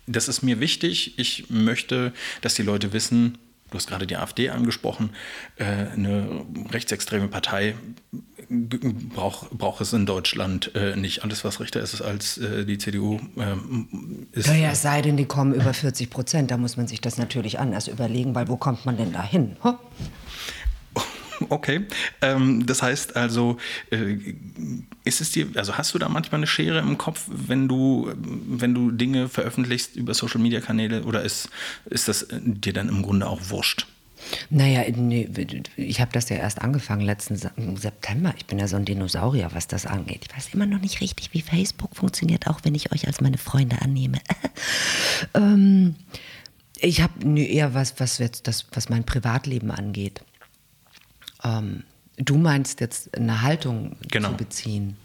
[0.07, 3.37] das ist mir wichtig, ich möchte, dass die Leute wissen,
[3.73, 5.09] du hast gerade die AfD angesprochen,
[5.57, 7.75] äh, eine rechtsextreme Partei
[8.49, 11.23] braucht brauch es in Deutschland äh, nicht.
[11.23, 14.47] Alles, was rechter ist als äh, die CDU, ähm, ist.
[14.47, 16.51] Naja, es sei denn, die kommen über 40 Prozent.
[16.51, 19.57] Da muss man sich das natürlich anders überlegen, weil wo kommt man denn da hin?
[19.63, 19.75] Huh?
[21.49, 21.85] Okay,
[22.21, 23.57] ähm, das heißt also,
[23.91, 24.17] äh,
[25.03, 28.73] ist es dir, also hast du da manchmal eine Schere im Kopf, wenn du, wenn
[28.73, 31.49] du Dinge veröffentlichst über Social Media Kanäle oder ist,
[31.85, 33.87] ist das dir dann im Grunde auch wurscht?
[34.49, 35.29] Naja, nee,
[35.75, 38.33] ich habe das ja erst angefangen letzten September.
[38.37, 40.25] Ich bin ja so ein Dinosaurier, was das angeht.
[40.27, 43.37] Ich weiß immer noch nicht richtig, wie Facebook funktioniert, auch wenn ich euch als meine
[43.37, 44.19] Freunde annehme.
[45.33, 45.95] ähm,
[46.79, 50.21] ich habe eher was, was jetzt das, was mein Privatleben angeht.
[51.43, 51.83] Ähm,
[52.17, 54.29] du meinst jetzt eine Haltung genau.
[54.29, 54.97] zu beziehen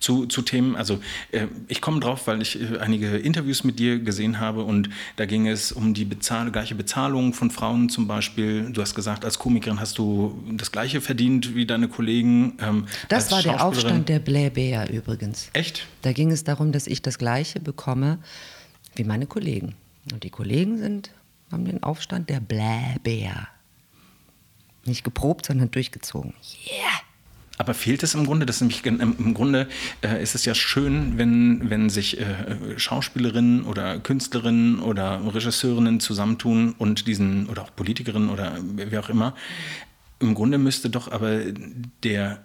[0.00, 0.76] zu, zu Themen.
[0.76, 1.00] Also
[1.32, 5.26] äh, ich komme drauf, weil ich äh, einige Interviews mit dir gesehen habe und da
[5.26, 8.70] ging es um die Bezahl gleiche Bezahlung von Frauen zum Beispiel.
[8.72, 12.56] Du hast gesagt, als Komikerin hast du das gleiche verdient wie deine Kollegen.
[12.60, 15.50] Ähm, das war der Aufstand der Blähbär übrigens.
[15.52, 15.86] Echt?
[16.02, 18.18] Da ging es darum, dass ich das gleiche bekomme
[18.94, 19.74] wie meine Kollegen.
[20.12, 21.10] Und die Kollegen sind,
[21.50, 23.48] haben den Aufstand der Blähbär
[24.86, 26.34] nicht geprobt, sondern durchgezogen.
[26.66, 27.00] Yeah!
[27.58, 28.44] Aber fehlt es im Grunde?
[28.44, 29.66] Das nämlich, Im Grunde
[30.02, 36.74] äh, ist es ja schön, wenn, wenn sich äh, Schauspielerinnen oder Künstlerinnen oder Regisseurinnen zusammentun
[36.76, 39.34] und diesen, oder auch Politikerinnen oder wer auch immer.
[40.20, 41.40] Im Grunde müsste doch aber
[42.02, 42.44] der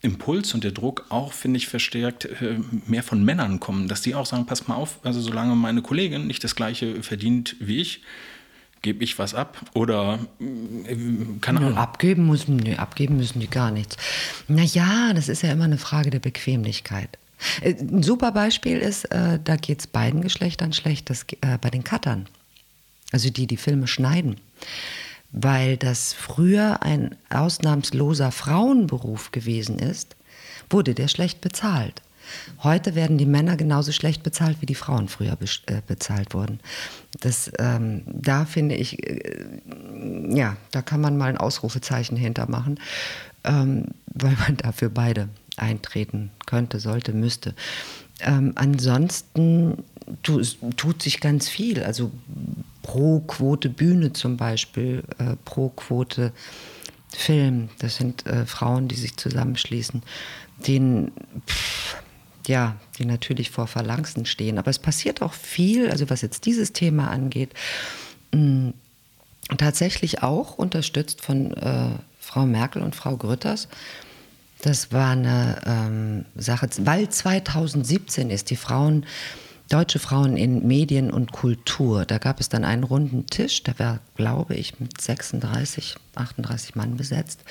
[0.00, 4.14] Impuls und der Druck auch, finde ich, verstärkt äh, mehr von Männern kommen, dass die
[4.14, 8.02] auch sagen, pass mal auf, also solange meine Kollegin nicht das gleiche verdient wie ich,
[8.82, 10.96] gebe ich was ab oder äh,
[11.40, 11.76] keine Ahnung.
[11.76, 13.96] Abgeben müssen, nee, abgeben müssen die gar nichts.
[14.46, 17.18] Naja, das ist ja immer eine Frage der Bequemlichkeit.
[17.60, 21.70] Äh, ein super Beispiel ist, äh, da geht es beiden Geschlechtern schlecht, das, äh, bei
[21.70, 22.26] den Cuttern.
[23.12, 24.36] Also die, die Filme schneiden.
[25.30, 30.16] Weil das früher ein ausnahmsloser Frauenberuf gewesen ist,
[30.70, 32.02] wurde der schlecht bezahlt.
[32.62, 36.60] Heute werden die Männer genauso schlecht bezahlt, wie die Frauen früher be äh, bezahlt wurden.
[37.20, 39.46] Das, ähm, da finde ich, äh,
[40.28, 42.80] ja, da kann man mal ein Ausrufezeichen hintermachen,
[43.44, 47.54] ähm, weil man dafür beide eintreten könnte, sollte, müsste.
[48.20, 49.84] Ähm, ansonsten
[50.22, 50.42] tu,
[50.76, 51.82] tut sich ganz viel.
[51.82, 52.10] Also
[52.82, 56.32] pro Quote Bühne zum Beispiel, äh, pro Quote
[57.14, 57.68] Film.
[57.78, 60.02] Das sind äh, Frauen, die sich zusammenschließen.
[60.66, 61.12] Den,
[61.46, 61.96] pff,
[62.48, 64.58] ja, die natürlich vor Phalanxen stehen.
[64.58, 67.54] Aber es passiert auch viel, also was jetzt dieses Thema angeht,
[68.32, 68.72] mh,
[69.56, 73.68] tatsächlich auch unterstützt von äh, Frau Merkel und Frau Grütters.
[74.62, 79.06] Das war eine ähm, Sache, weil 2017 ist die Frauen,
[79.68, 82.04] deutsche Frauen in Medien und Kultur.
[82.04, 86.96] Da gab es dann einen runden Tisch, der war, glaube ich, mit 36, 38 Mann
[86.96, 87.44] besetzt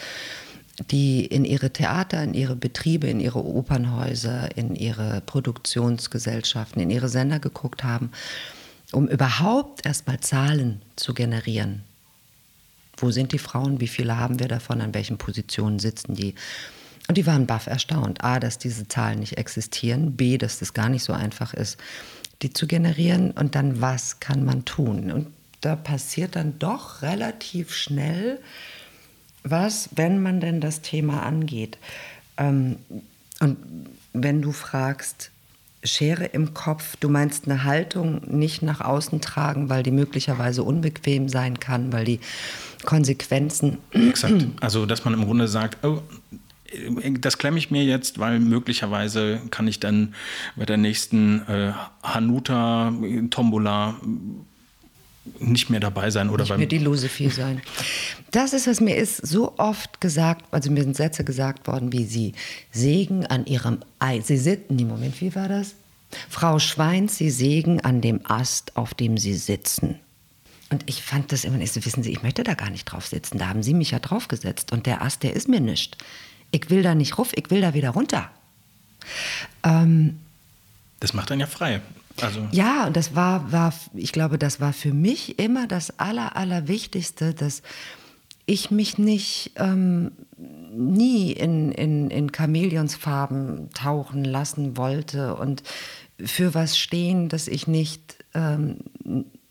[0.91, 7.09] die in ihre Theater, in ihre Betriebe, in ihre Opernhäuser, in ihre Produktionsgesellschaften, in ihre
[7.09, 8.11] Sender geguckt haben,
[8.91, 11.83] um überhaupt erstmal Zahlen zu generieren.
[12.97, 13.79] Wo sind die Frauen?
[13.79, 14.81] Wie viele haben wir davon?
[14.81, 16.35] An welchen Positionen sitzen die?
[17.07, 18.23] Und die waren baff erstaunt.
[18.23, 20.15] A, dass diese Zahlen nicht existieren.
[20.15, 21.77] B, dass das gar nicht so einfach ist,
[22.41, 23.31] die zu generieren.
[23.31, 25.11] Und dann, was kann man tun?
[25.11, 25.27] Und
[25.61, 28.39] da passiert dann doch relativ schnell,
[29.43, 31.78] was, wenn man denn das Thema angeht?
[32.38, 32.78] Ähm,
[33.39, 33.58] und
[34.13, 35.32] wenn du fragst,
[35.84, 41.30] Schere im Kopf, du meinst eine Haltung nicht nach außen tragen, weil die möglicherweise unbequem
[41.30, 42.19] sein kann, weil die
[42.84, 43.78] Konsequenzen.
[43.91, 44.45] Exakt.
[44.60, 46.02] Also, dass man im Grunde sagt, oh,
[47.19, 50.13] das klemme ich mir jetzt, weil möglicherweise kann ich dann
[50.56, 51.71] bei der nächsten äh,
[52.04, 52.91] Hanuta
[53.30, 53.95] Tombola
[55.39, 57.61] nicht mehr dabei sein oder nicht beim mehr die Lose viel sein.
[58.31, 62.03] Das ist, was mir ist so oft gesagt, also mir sind Sätze gesagt worden, wie
[62.03, 62.33] sie
[62.73, 64.19] sägen an ihrem Ei.
[64.19, 65.75] Sie sitzen, nee, Moment, wie war das?
[66.29, 69.95] Frau Schweins, sie sägen an dem Ast, auf dem sie sitzen.
[70.69, 73.07] Und ich fand das immer nicht so, wissen Sie, ich möchte da gar nicht drauf
[73.07, 73.37] sitzen.
[73.37, 74.73] Da haben Sie mich ja draufgesetzt.
[74.73, 75.97] Und der Ast, der ist mir nicht.
[76.51, 78.29] Ich will da nicht ruf, ich will da wieder runter.
[79.63, 80.19] Ähm,
[80.99, 81.81] das macht dann ja frei.
[82.21, 82.47] Also.
[82.51, 87.34] Ja, und das war, war, ich glaube, das war für mich immer das Aller, Allerwichtigste,
[87.34, 87.62] dass
[88.45, 90.12] ich mich nicht ähm,
[90.71, 95.63] nie in, in, in Chamäleonsfarben tauchen lassen wollte und
[96.23, 98.80] für was stehen, das ich nicht, ähm,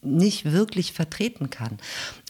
[0.03, 1.79] nicht wirklich vertreten kann.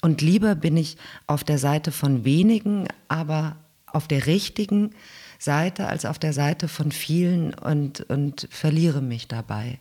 [0.02, 0.96] Und lieber bin ich
[1.26, 4.90] auf der Seite von wenigen, aber auf der richtigen
[5.38, 9.78] Seite als auf der Seite von vielen und, und verliere mich dabei.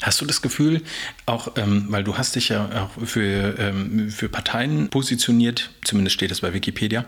[0.00, 0.82] Hast du das Gefühl,
[1.26, 6.30] auch ähm, weil du hast dich ja auch für, ähm, für Parteien positioniert, zumindest steht
[6.30, 7.04] das bei Wikipedia,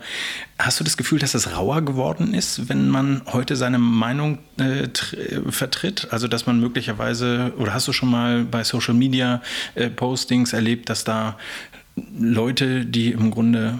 [0.59, 4.87] hast du das Gefühl, dass es rauer geworden ist, wenn man heute seine Meinung äh,
[5.49, 6.07] vertritt?
[6.11, 9.41] Also dass man möglicherweise, oder hast du schon mal bei Social Media
[9.75, 11.37] äh, Postings erlebt, dass da
[12.17, 13.79] Leute, die im Grunde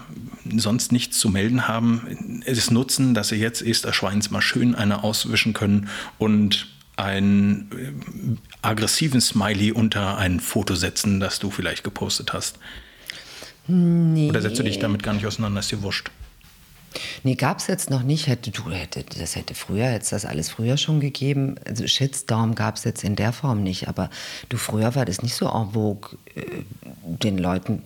[0.56, 5.04] sonst nichts zu melden haben, es nutzen, dass sie jetzt Esther Schweins mal schön eine
[5.04, 12.34] auswischen können und einen äh, aggressiven Smiley unter ein Foto setzen, das du vielleicht gepostet
[12.34, 12.60] hast?
[13.67, 14.29] Nee.
[14.29, 15.60] Oder setzt du dich damit gar nicht auseinander?
[15.60, 16.12] Ist dir wurscht?
[17.23, 18.27] Nee, gab es jetzt noch nicht.
[18.27, 21.55] Hätte, du, hätte, das hätte früher, hätte das alles früher schon gegeben.
[21.65, 23.88] Also Shitstorm gab es jetzt in der Form nicht.
[23.88, 24.10] Aber
[24.49, 26.63] du, früher war das nicht so en vogue, äh,
[27.03, 27.81] den Leuten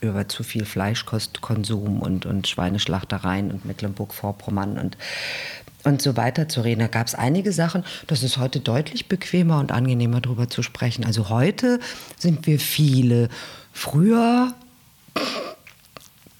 [0.00, 4.96] über zu viel Fleischkonstkonsum und, und Schweineschlachtereien und Mecklenburg-Vorpommern und
[5.84, 6.80] und so weiter zu reden.
[6.80, 11.04] Da gab es einige Sachen, das ist heute deutlich bequemer und angenehmer darüber zu sprechen.
[11.04, 11.80] Also heute
[12.16, 13.28] sind wir viele.
[13.72, 14.54] Früher,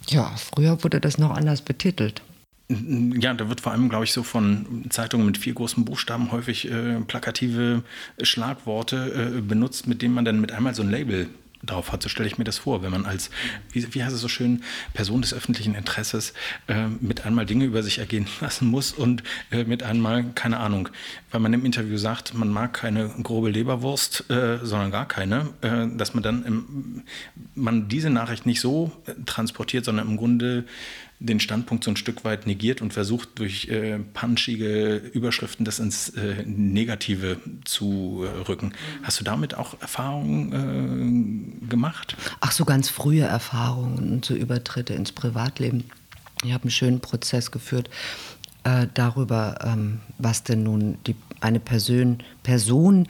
[0.08, 2.22] ja, früher wurde das noch anders betitelt.
[2.68, 6.70] Ja, da wird vor allem, glaube ich, so von Zeitungen mit vier großen Buchstaben häufig
[6.70, 7.82] äh, plakative
[8.20, 11.28] Schlagworte äh, benutzt, mit denen man dann mit einmal so ein Label
[11.64, 12.02] drauf hat.
[12.02, 13.30] So stelle ich mir das vor, wenn man als,
[13.72, 14.62] wie, wie heißt es so schön,
[14.94, 16.32] Person des öffentlichen Interesses
[16.68, 20.88] äh, mit einmal Dinge über sich ergehen lassen muss und äh, mit einmal, keine Ahnung,
[21.30, 25.86] weil man im Interview sagt, man mag keine grobe Leberwurst, äh, sondern gar keine, äh,
[25.96, 27.02] dass man dann im,
[27.54, 30.64] man diese Nachricht nicht so äh, transportiert, sondern im Grunde
[31.20, 36.10] den Standpunkt so ein Stück weit negiert und versucht durch äh, punchige Überschriften das ins
[36.10, 38.72] äh, Negative zu äh, rücken.
[39.02, 42.16] Hast du damit auch Erfahrungen äh, gemacht?
[42.40, 45.84] Ach so, ganz frühe Erfahrungen und so Übertritte ins Privatleben.
[46.44, 47.90] Ich habe einen schönen Prozess geführt
[48.62, 53.08] äh, darüber, ähm, was denn nun die, eine Person, Person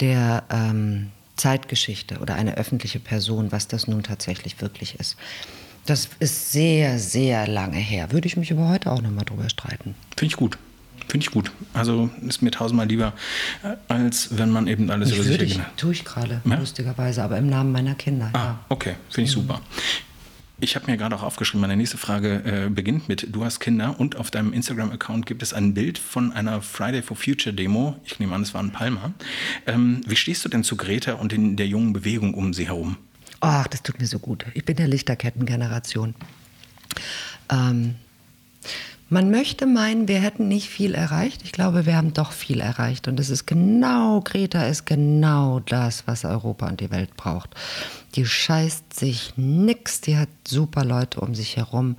[0.00, 5.16] der ähm, Zeitgeschichte oder eine öffentliche Person, was das nun tatsächlich wirklich ist.
[5.86, 8.10] Das ist sehr, sehr lange her.
[8.12, 9.94] Würde ich mich aber heute auch nochmal drüber streiten.
[10.16, 10.58] Finde ich gut.
[11.08, 11.52] Finde ich gut.
[11.74, 13.12] Also ist mir tausendmal lieber,
[13.62, 16.56] äh, als wenn man eben alles ich über sich ich, Tue ich gerade, ja?
[16.56, 18.30] lustigerweise, aber im Namen meiner Kinder.
[18.32, 18.58] Ah, ja.
[18.70, 18.94] okay.
[19.10, 19.42] Finde ich mhm.
[19.42, 19.60] super.
[20.60, 23.98] Ich habe mir gerade auch aufgeschrieben, meine nächste Frage äh, beginnt mit, du hast Kinder
[23.98, 28.00] und auf deinem Instagram-Account gibt es ein Bild von einer Friday for Future Demo.
[28.04, 29.12] Ich nehme an, es war in Palma.
[29.66, 32.96] Ähm, wie stehst du denn zu Greta und in der jungen Bewegung um sie herum?
[33.46, 34.46] Ach, das tut mir so gut.
[34.54, 36.14] Ich bin der Lichterkettengeneration.
[37.52, 37.96] Ähm,
[39.10, 41.42] man möchte meinen, wir hätten nicht viel erreicht.
[41.44, 43.06] Ich glaube, wir haben doch viel erreicht.
[43.06, 47.50] Und es ist genau, Greta ist genau das, was Europa und die Welt braucht.
[48.14, 51.96] Die scheißt sich nix, die hat super Leute um sich herum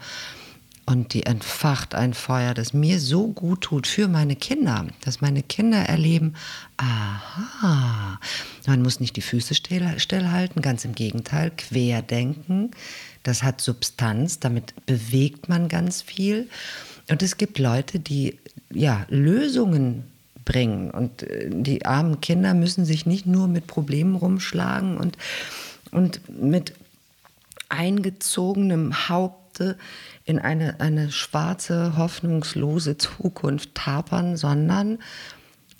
[0.85, 5.41] und die entfacht ein Feuer, das mir so gut tut für meine Kinder, dass meine
[5.41, 6.35] Kinder erleben,
[6.77, 8.19] aha,
[8.67, 12.71] man muss nicht die Füße still, stillhalten, ganz im Gegenteil, querdenken,
[13.23, 16.47] das hat Substanz, damit bewegt man ganz viel.
[17.09, 18.37] Und es gibt Leute, die
[18.71, 20.03] ja, Lösungen
[20.43, 25.17] bringen und äh, die armen Kinder müssen sich nicht nur mit Problemen rumschlagen und,
[25.91, 26.73] und mit
[27.69, 29.07] eingezogenem
[29.55, 29.77] Haupte
[30.25, 34.99] in eine, eine schwarze, hoffnungslose Zukunft tapern, sondern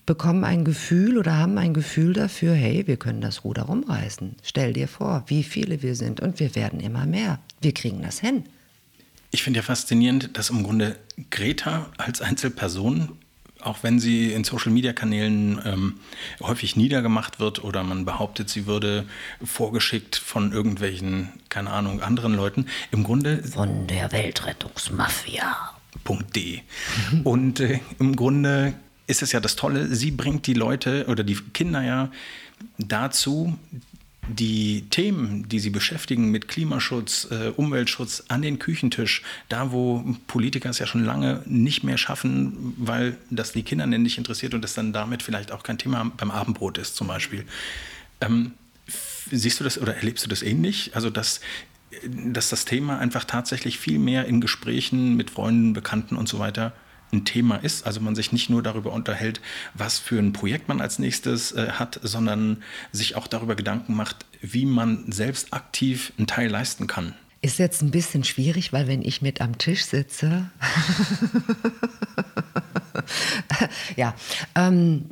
[0.06, 4.36] bekommen ein Gefühl oder haben ein Gefühl dafür, hey, wir können das Ruder rumreißen.
[4.44, 7.40] Stell dir vor, wie viele wir sind und wir werden immer mehr.
[7.62, 8.44] Wir kriegen das hin.
[9.32, 10.96] Ich finde ja faszinierend, dass im Grunde
[11.32, 13.18] Greta als Einzelperson
[13.66, 16.00] auch wenn sie in Social-Media-Kanälen ähm,
[16.42, 19.06] häufig niedergemacht wird oder man behauptet, sie würde
[19.44, 23.44] vorgeschickt von irgendwelchen, keine Ahnung, anderen Leuten, im Grunde...
[23.44, 25.72] Von der Weltrettungsmafia.
[26.36, 26.60] De.
[27.24, 28.74] Und äh, im Grunde
[29.08, 32.12] ist es ja das Tolle, sie bringt die Leute oder die Kinder ja
[32.78, 33.58] dazu,
[34.28, 40.70] die Themen, die sie beschäftigen mit Klimaschutz, äh, Umweltschutz an den Küchentisch, da wo Politiker
[40.70, 44.74] es ja schon lange nicht mehr schaffen, weil das die Kinder nicht interessiert und das
[44.74, 47.46] dann damit vielleicht auch kein Thema beim Abendbrot ist zum Beispiel.
[48.22, 48.54] Ähm,
[49.32, 50.96] siehst du das oder erlebst du das ähnlich?
[50.96, 51.42] Also dass
[52.04, 56.74] dass das Thema einfach tatsächlich viel mehr in Gesprächen mit Freunden, Bekannten und so weiter
[57.16, 57.86] ein Thema ist.
[57.86, 59.42] Also man sich nicht nur darüber unterhält,
[59.74, 64.26] was für ein Projekt man als nächstes äh, hat, sondern sich auch darüber Gedanken macht,
[64.42, 67.14] wie man selbst aktiv einen Teil leisten kann.
[67.42, 70.50] Ist jetzt ein bisschen schwierig, weil wenn ich mit am Tisch sitze,
[73.96, 74.16] ja,
[74.56, 75.10] ähm,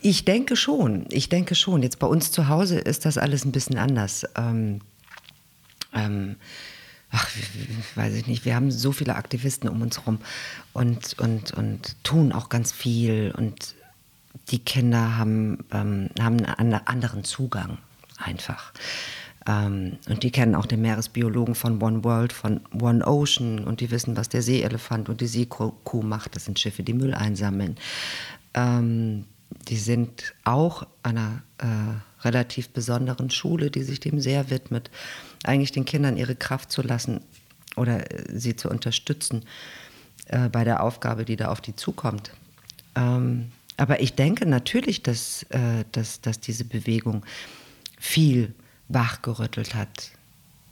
[0.00, 1.82] ich denke schon, ich denke schon.
[1.82, 4.24] Jetzt bei uns zu Hause ist das alles ein bisschen anders.
[4.34, 4.80] Ähm,
[5.94, 6.36] ähm,
[7.10, 7.30] ach,
[7.94, 10.18] weiß ich nicht, wir haben so viele Aktivisten um uns herum
[10.72, 13.74] und, und, und tun auch ganz viel und
[14.50, 17.78] die Kinder haben, ähm, haben einen anderen Zugang
[18.18, 18.72] einfach.
[19.46, 23.90] Ähm, und die kennen auch den Meeresbiologen von One World, von One Ocean und die
[23.90, 26.36] wissen, was der Seeelefant und die Seekuh macht.
[26.36, 27.76] Das sind Schiffe, die Müll einsammeln.
[28.54, 29.24] Ähm,
[29.68, 34.90] die sind auch einer äh, relativ besonderen Schule, die sich dem sehr widmet,
[35.44, 37.20] eigentlich den Kindern ihre Kraft zu lassen
[37.76, 39.44] oder äh, sie zu unterstützen
[40.26, 42.32] äh, bei der Aufgabe, die da auf die zukommt.
[42.94, 47.24] Ähm, aber ich denke natürlich, dass, äh, dass, dass diese Bewegung
[47.98, 48.54] viel
[48.88, 50.10] wachgerüttelt hat.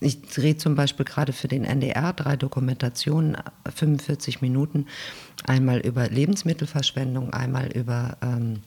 [0.00, 3.36] Ich drehe zum Beispiel gerade für den NDR drei Dokumentationen,
[3.74, 4.86] 45 Minuten,
[5.46, 8.60] einmal über Lebensmittelverschwendung, einmal über ähm,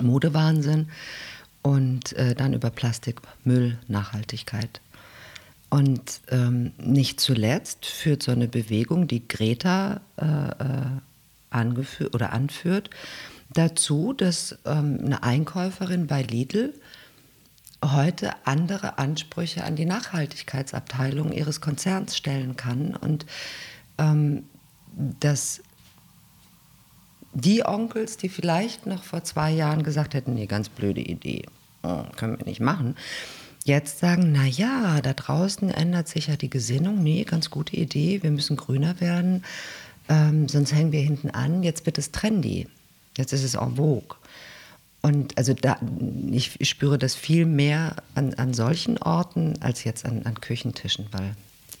[0.00, 0.88] Modewahnsinn
[1.62, 4.80] und äh, dann über Plastikmüll, Nachhaltigkeit.
[5.74, 10.86] Und ähm, nicht zuletzt führt so eine Bewegung, die Greta äh, äh
[11.50, 12.90] angeführt oder anführt,
[13.52, 16.72] dazu, dass ähm, eine Einkäuferin bei Lidl
[17.84, 22.94] heute andere Ansprüche an die Nachhaltigkeitsabteilung ihres Konzerns stellen kann.
[22.94, 23.26] Und
[23.98, 24.44] ähm,
[24.94, 25.60] dass
[27.32, 31.46] die Onkels, die vielleicht noch vor zwei Jahren gesagt hätten, nee, ganz blöde Idee,
[31.82, 32.94] oh, können wir nicht machen,
[33.64, 38.22] jetzt sagen, na ja, da draußen ändert sich ja die Gesinnung, nee, ganz gute Idee,
[38.22, 39.42] wir müssen grüner werden,
[40.08, 42.68] ähm, sonst hängen wir hinten an, jetzt wird es trendy,
[43.16, 44.16] jetzt ist es en vogue.
[45.00, 45.78] Und also da,
[46.30, 51.34] ich, spüre das viel mehr an, an solchen Orten als jetzt an, an Küchentischen, weil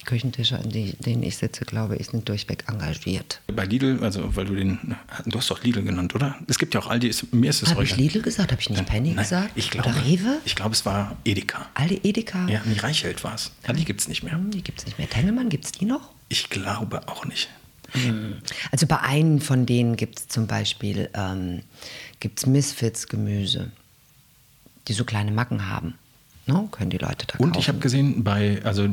[0.04, 3.40] Küchentische, an denen ich sitze, glaube ich, sind durchweg engagiert.
[3.46, 6.36] Bei Lidl, also weil du den, du hast doch Lidl genannt, oder?
[6.46, 8.52] Es gibt ja auch Aldi, mir ist es Habe ich Lidl gesagt?
[8.52, 9.50] Habe ich nicht Penny nein, gesagt?
[9.54, 10.38] Ich glaube, Oder Rewe?
[10.44, 11.66] Ich glaube, es war Edeka.
[11.74, 12.48] Aldi, Edeka?
[12.48, 13.52] Ja, nee, Reichelt war es.
[13.66, 14.38] Aldi gibt es nicht mehr.
[14.38, 15.08] Die gibt es nicht mehr.
[15.08, 16.10] Tengelmann, gibt es die noch?
[16.28, 17.48] Ich glaube auch nicht.
[17.92, 18.38] Hm.
[18.72, 21.62] Also bei einem von denen gibt es zum Beispiel ähm,
[22.20, 23.70] gibt's Misfits-Gemüse,
[24.88, 25.94] die so kleine Macken haben.
[26.46, 27.60] No, können die Leute da Und kaufen.
[27.60, 28.88] ich habe gesehen, bei, also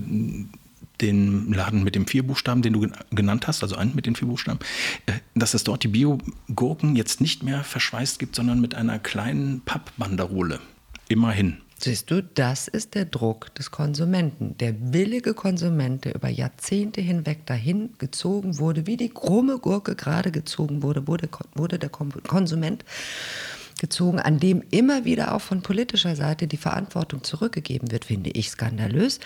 [1.02, 4.28] den Laden mit dem vier Buchstaben, den du genannt hast, also einen mit den vier
[4.28, 4.60] Buchstaben,
[5.06, 9.62] äh, dass es dort die Bio-Gurken jetzt nicht mehr verschweißt gibt, sondern mit einer kleinen
[9.62, 10.60] Pappbanderole.
[11.08, 11.58] Immerhin.
[11.84, 14.56] Siehst du, das ist der Druck des Konsumenten.
[14.60, 20.32] Der billige Konsument, der über Jahrzehnte hinweg dahin gezogen wurde, wie die krumme Gurke gerade
[20.32, 22.86] gezogen wurde, wurde, wurde der Konsument
[23.80, 28.52] gezogen, an dem immer wieder auch von politischer Seite die Verantwortung zurückgegeben wird, finde ich
[28.52, 29.20] skandalös.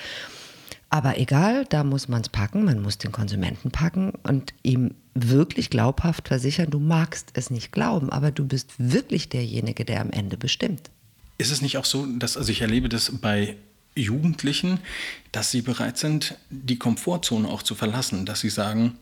[0.96, 5.70] Aber egal, da muss man es packen, man muss den Konsumenten packen und ihm wirklich
[5.70, 10.38] glaubhaft versichern, du magst es nicht glauben, aber du bist wirklich derjenige, der am Ende
[10.38, 10.90] bestimmt.
[11.38, 13.58] Ist es nicht auch so, dass, also ich erlebe das bei
[13.94, 14.80] Jugendlichen,
[15.34, 18.98] dass sie bereit sind, die Komfortzone auch zu verlassen, dass sie sagen,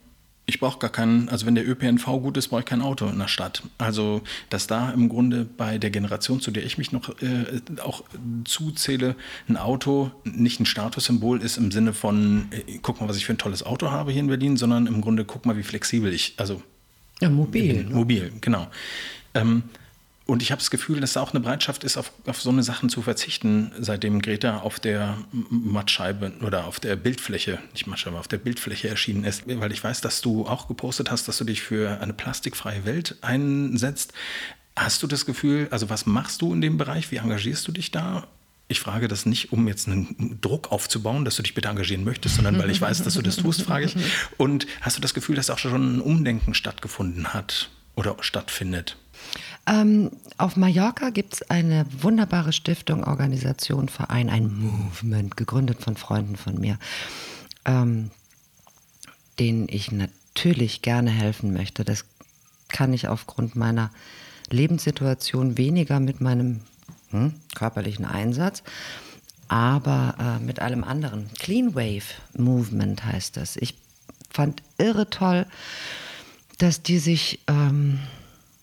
[0.46, 3.18] ich brauche gar keinen, also wenn der ÖPNV gut ist, brauche ich kein Auto in
[3.18, 3.64] der Stadt.
[3.78, 8.04] Also, dass da im Grunde bei der Generation, zu der ich mich noch äh, auch
[8.44, 9.16] zuzähle,
[9.48, 13.34] ein Auto nicht ein Statussymbol ist im Sinne von, äh, guck mal, was ich für
[13.34, 16.34] ein tolles Auto habe hier in Berlin, sondern im Grunde, guck mal, wie flexibel ich,
[16.38, 16.62] also.
[17.22, 17.86] Ja, mobil.
[17.86, 17.96] Ne?
[17.96, 18.68] Mobil, genau.
[19.34, 19.64] Ähm,
[20.26, 22.63] und ich habe das Gefühl, dass da auch eine Bereitschaft ist, auf, auf so eine
[22.63, 25.17] Sachen zu verzichten, seitdem Greta auf der
[25.49, 29.43] Mattscheibe oder auf der Bildfläche, nicht Mattscheibe, auf der Bildfläche erschienen ist.
[29.47, 33.17] Weil ich weiß, dass du auch gepostet hast, dass du dich für eine plastikfreie Welt
[33.21, 34.13] einsetzt.
[34.78, 37.11] Hast du das Gefühl, also was machst du in dem Bereich?
[37.11, 38.26] Wie engagierst du dich da?
[38.69, 42.36] Ich frage das nicht, um jetzt einen Druck aufzubauen, dass du dich bitte engagieren möchtest,
[42.36, 43.95] sondern weil ich weiß, dass du das tust, frage ich.
[44.38, 48.95] Und hast du das Gefühl, dass auch schon ein Umdenken stattgefunden hat oder stattfindet?
[49.66, 56.36] Ähm, auf Mallorca gibt es eine wunderbare Stiftung, Organisation, Verein, ein Movement, gegründet von Freunden
[56.36, 56.78] von mir,
[57.66, 58.11] ähm,
[59.39, 61.86] den ich natürlich natürlich gerne helfen möchte.
[61.86, 62.05] Das
[62.70, 63.91] kann ich aufgrund meiner
[64.49, 66.61] Lebenssituation weniger mit meinem
[67.11, 68.64] hm, körperlichen Einsatz,
[69.47, 71.30] aber äh, mit allem anderen.
[71.38, 73.57] Clean Wave Movement heißt das.
[73.57, 73.76] Ich
[74.32, 75.45] fand irre toll,
[76.57, 77.99] dass die sich ähm,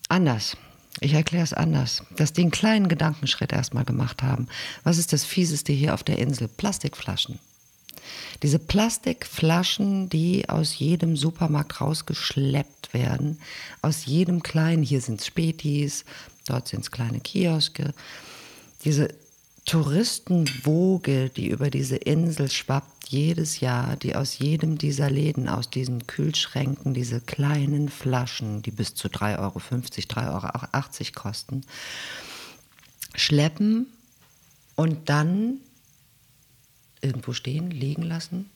[0.09, 0.57] anders,
[1.01, 4.48] ich erkläre es anders, dass die einen kleinen Gedankenschritt erstmal gemacht haben.
[4.84, 6.48] Was ist das Fieseste hier auf der Insel?
[6.48, 7.38] Plastikflaschen.
[8.42, 13.38] Diese Plastikflaschen, die aus jedem Supermarkt rausgeschleppt werden,
[13.82, 16.05] aus jedem kleinen, hier sind es Spätis,
[16.46, 17.94] dort sind es kleine Kioske,
[18.84, 19.09] diese
[19.66, 26.06] Touristenwoge, die über diese Insel schwappt, jedes Jahr, die aus jedem dieser Läden, aus diesen
[26.06, 31.62] Kühlschränken, diese kleinen Flaschen, die bis zu 3,50 Euro, 3,80 Euro kosten,
[33.16, 33.86] schleppen
[34.76, 35.58] und dann
[37.00, 38.48] irgendwo stehen, liegen lassen.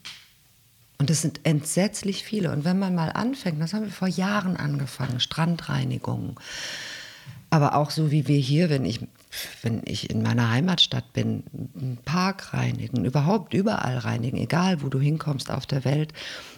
[0.98, 2.52] Und das sind entsetzlich viele.
[2.52, 6.38] Und wenn man mal anfängt, das haben wir vor Jahren angefangen, Strandreinigung.
[7.50, 9.00] Aber auch so wie wir hier, wenn ich,
[9.62, 14.98] wenn ich in meiner Heimatstadt bin, einen Park reinigen, überhaupt überall reinigen, egal wo du
[14.98, 16.12] hinkommst auf der Welt,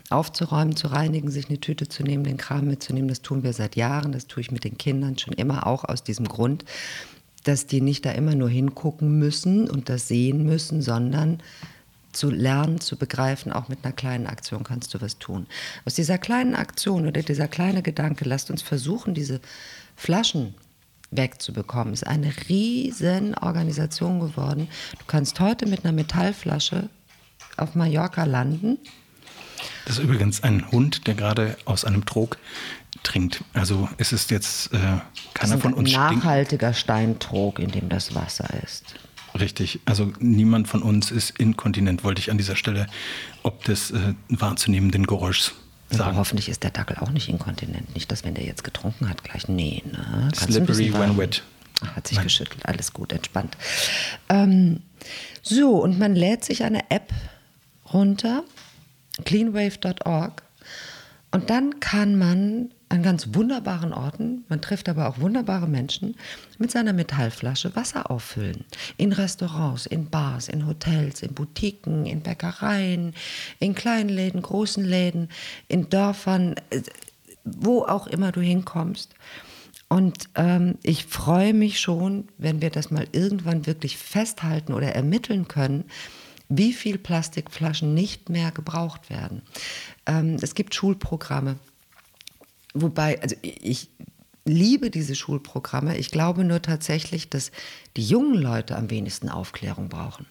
[0.08, 3.76] aufzuräumen, zu reinigen, sich eine Tüte zu nehmen, den Kram mitzunehmen, das tun wir seit
[3.76, 6.64] Jahren, das tue ich mit den Kindern schon immer auch aus diesem Grund,
[7.44, 11.42] dass die nicht da immer nur hingucken müssen und das sehen müssen, sondern
[12.16, 15.46] zu lernen, zu begreifen, auch mit einer kleinen Aktion kannst du was tun.
[15.84, 19.40] Aus dieser kleinen Aktion oder dieser kleine Gedanke, lasst uns versuchen, diese
[19.94, 20.54] Flaschen
[21.10, 24.68] wegzubekommen, ist eine riesen Organisation geworden.
[24.98, 26.88] Du kannst heute mit einer Metallflasche
[27.56, 28.78] auf Mallorca landen.
[29.86, 32.38] Das ist übrigens ein Hund, der gerade aus einem Trog
[33.02, 33.44] trinkt.
[33.52, 34.78] Also es ist jetzt äh,
[35.34, 35.94] keiner von uns.
[35.94, 38.96] Ein nachhaltiger Steintrog, in dem das Wasser ist.
[39.38, 42.86] Richtig, also niemand von uns ist inkontinent, wollte ich an dieser Stelle,
[43.42, 45.54] ob des äh, wahrzunehmenden Geräuschs
[45.90, 46.10] sagen.
[46.10, 47.94] Aber hoffentlich ist der Dackel auch nicht inkontinent.
[47.94, 50.30] Nicht, dass wenn der jetzt getrunken hat, gleich, nee, ne?
[50.34, 51.42] Slippery when wet.
[51.94, 52.26] Hat sich Nein.
[52.26, 53.56] geschüttelt, alles gut, entspannt.
[54.30, 54.80] Ähm,
[55.42, 57.12] so, und man lädt sich eine App
[57.92, 58.44] runter,
[59.24, 60.42] cleanwave.org,
[61.32, 66.16] und dann kann man an ganz wunderbaren Orten, man trifft aber auch wunderbare Menschen,
[66.58, 68.64] mit seiner Metallflasche Wasser auffüllen.
[68.96, 73.14] In Restaurants, in Bars, in Hotels, in Boutiquen, in Bäckereien,
[73.58, 75.28] in kleinen Läden, großen Läden,
[75.66, 76.54] in Dörfern,
[77.44, 79.14] wo auch immer du hinkommst.
[79.88, 85.46] Und ähm, ich freue mich schon, wenn wir das mal irgendwann wirklich festhalten oder ermitteln
[85.48, 85.84] können,
[86.48, 89.42] wie viel Plastikflaschen nicht mehr gebraucht werden.
[90.06, 91.56] Ähm, es gibt Schulprogramme,
[92.80, 93.90] wobei, also ich
[94.44, 95.98] liebe diese Schulprogramme.
[95.98, 97.50] Ich glaube nur tatsächlich, dass
[97.96, 100.26] die jungen Leute am wenigsten Aufklärung brauchen.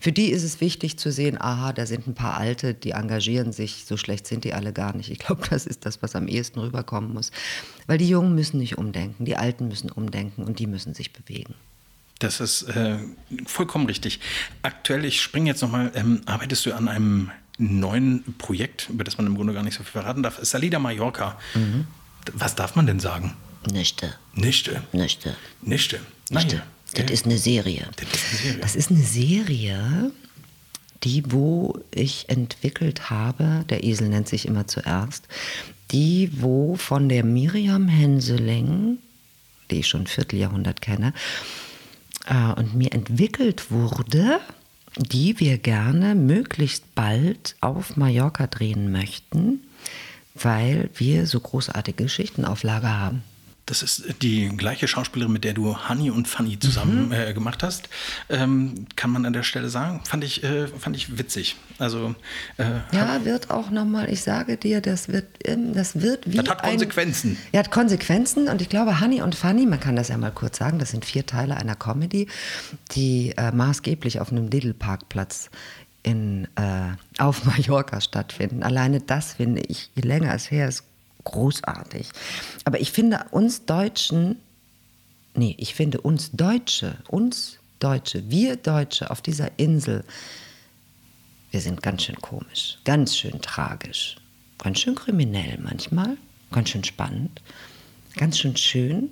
[0.00, 3.52] Für die ist es wichtig zu sehen, aha, da sind ein paar Alte, die engagieren
[3.52, 5.08] sich, so schlecht sind die alle gar nicht.
[5.10, 7.30] Ich glaube, das ist das, was am ehesten rüberkommen muss.
[7.86, 11.54] Weil die Jungen müssen nicht umdenken, die Alten müssen umdenken und die müssen sich bewegen.
[12.18, 12.98] Das ist äh,
[13.46, 14.18] vollkommen richtig.
[14.62, 19.26] Aktuell, ich springe jetzt nochmal, ähm, arbeitest du an einem neuen Projekt, über das man
[19.26, 20.38] im Grunde gar nicht so viel verraten darf.
[20.42, 21.38] Salida Mallorca.
[21.54, 21.86] Mhm.
[22.32, 23.36] Was darf man denn sagen?
[23.70, 24.14] Nichte.
[24.34, 24.82] Nichte.
[24.92, 25.36] Nichte.
[25.62, 26.00] Nichte.
[26.30, 26.62] Nichte.
[26.94, 27.88] Das ist eine Serie.
[27.96, 28.60] Das ist eine Serie.
[28.60, 30.12] Das ist eine Serie,
[31.04, 35.28] die, wo ich entwickelt habe, der Esel nennt sich immer zuerst,
[35.90, 38.98] die, wo von der Miriam Henseling,
[39.70, 41.12] die ich schon ein Vierteljahrhundert kenne,
[42.26, 44.40] äh, und mir entwickelt wurde,
[44.98, 49.60] die wir gerne möglichst bald auf Mallorca drehen möchten,
[50.34, 53.22] weil wir so großartige Geschichten auf Lager haben.
[53.68, 57.12] Das ist die gleiche Schauspielerin, mit der du Honey und Funny zusammen mhm.
[57.12, 57.90] äh, gemacht hast.
[58.30, 60.00] Ähm, kann man an der Stelle sagen.
[60.04, 61.56] Fand ich, äh, fand ich witzig.
[61.78, 62.14] Also,
[62.56, 66.38] äh, ja, wird auch nochmal, ich sage dir, das wird, ähm, das wird wie.
[66.38, 67.32] Das hat Konsequenzen.
[67.32, 68.48] Ein, ja, hat Konsequenzen.
[68.48, 71.04] Und ich glaube, Honey und Funny, man kann das ja mal kurz sagen, das sind
[71.04, 72.26] vier Teile einer Comedy,
[72.92, 75.50] die äh, maßgeblich auf einem Lidl-Parkplatz
[76.02, 78.62] in, äh, auf Mallorca stattfinden.
[78.62, 80.84] Alleine das finde ich, je länger es her ist,
[81.30, 82.08] großartig.
[82.64, 84.36] Aber ich finde uns Deutschen,
[85.34, 90.04] nee, ich finde uns Deutsche, uns Deutsche, wir Deutsche auf dieser Insel,
[91.50, 94.16] wir sind ganz schön komisch, ganz schön tragisch,
[94.58, 96.16] ganz schön kriminell manchmal,
[96.50, 97.40] ganz schön spannend,
[98.16, 99.10] ganz schön schön,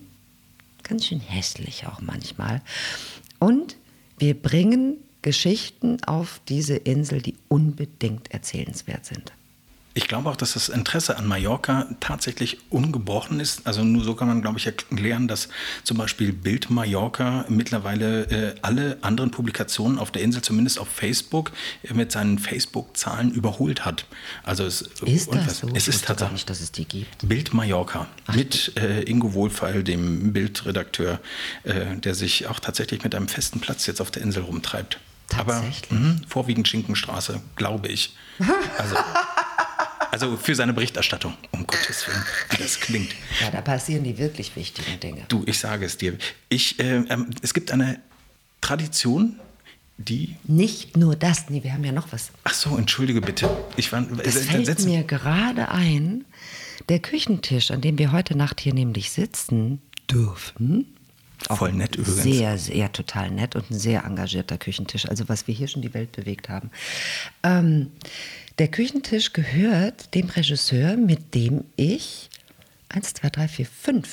[0.82, 2.60] ganz schön hässlich auch manchmal.
[3.38, 3.76] Und
[4.18, 9.32] wir bringen Geschichten auf diese Insel, die unbedingt erzählenswert sind.
[9.96, 13.66] Ich glaube auch, dass das Interesse an Mallorca tatsächlich ungebrochen ist.
[13.66, 15.48] Also nur so kann man, glaube ich, erklären, dass
[15.84, 21.50] zum Beispiel Bild Mallorca mittlerweile äh, alle anderen Publikationen auf der Insel, zumindest auf Facebook,
[21.82, 24.04] äh, mit seinen Facebook-Zahlen überholt hat.
[24.42, 25.70] Also es ist das so?
[25.72, 27.26] Es ist tatsächlich, nicht, dass es die gibt.
[27.26, 31.20] Bild Mallorca Ach, mit äh, Ingo Wohlfeil, dem Bildredakteur,
[31.62, 34.98] äh, der sich auch tatsächlich mit einem festen Platz jetzt auf der Insel rumtreibt.
[35.34, 38.14] Aber mh, vorwiegend Schinkenstraße, glaube ich.
[38.78, 38.94] Also
[40.16, 43.10] Also für seine Berichterstattung, um Gottes Willen, wie das klingt.
[43.38, 45.26] Ja, da passieren die wirklich wichtigen Dinge.
[45.28, 46.16] Du, ich sage es dir.
[46.48, 48.00] Ich, äh, äh, es gibt eine
[48.62, 49.38] Tradition,
[49.98, 50.36] die.
[50.44, 52.30] Nicht nur das, nee, wir haben ja noch was.
[52.44, 53.54] Ach so, entschuldige bitte.
[53.76, 56.24] Ich war, das äh, fällt mir gerade ein.
[56.88, 60.96] Der Küchentisch, an dem wir heute Nacht hier nämlich sitzen dürfen,
[61.48, 62.22] auch Voll nett übrigens.
[62.22, 65.06] Sehr, sehr total nett und ein sehr engagierter Küchentisch.
[65.06, 66.70] Also was wir hier schon die Welt bewegt haben.
[67.42, 67.90] Ähm,
[68.58, 72.30] der Küchentisch gehört dem Regisseur, mit dem ich
[72.88, 74.08] 1, 2, 3, 4, 5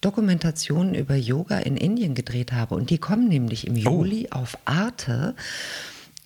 [0.00, 2.74] Dokumentationen über Yoga in Indien gedreht habe.
[2.74, 3.78] Und die kommen nämlich im oh.
[3.78, 4.38] Juli oh.
[4.38, 5.34] auf Arte.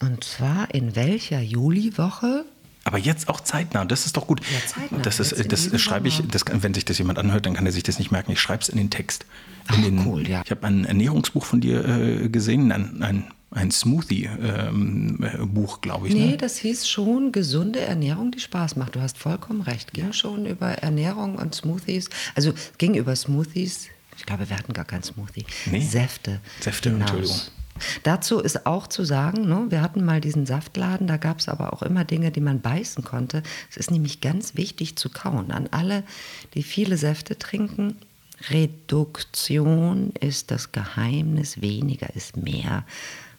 [0.01, 2.45] Und zwar in welcher Juliwoche?
[2.85, 4.41] Aber jetzt auch zeitnah, das ist doch gut.
[4.41, 4.99] Ja, zeitnah.
[5.01, 7.83] Das, ist, das schreibe ich, das, wenn sich das jemand anhört, dann kann er sich
[7.83, 8.33] das nicht merken.
[8.33, 9.27] Ich schreibe es in den Text.
[9.69, 10.43] In Ach, den, cool, ja.
[10.45, 13.25] Ich habe ein Ernährungsbuch von dir äh, gesehen, ein, ein
[13.57, 16.15] ein Smoothie-Buch, ähm, glaube ich.
[16.15, 16.37] Nee, ne?
[16.37, 18.95] das hieß schon gesunde Ernährung, die Spaß macht.
[18.95, 19.95] Du hast vollkommen recht.
[19.95, 20.13] Ging ja.
[20.13, 22.11] schon über Ernährung und Smoothies.
[22.35, 23.89] Also ging über Smoothies.
[24.19, 25.45] Ich glaube, wir hatten gar kein Smoothie.
[25.71, 25.81] Nee.
[25.81, 26.41] Säfte.
[26.61, 27.11] Säfte, hinaus.
[27.11, 27.41] Entschuldigung.
[28.05, 31.75] Dazu ist auch zu sagen, ne, wir hatten mal diesen Saftladen, da gab es aber
[31.75, 33.43] auch immer Dinge, die man beißen konnte.
[33.71, 35.51] Es ist nämlich ganz wichtig zu kauen.
[35.51, 36.03] An alle,
[36.55, 37.97] die viele Säfte trinken,
[38.51, 42.85] Reduktion ist das Geheimnis, weniger ist mehr.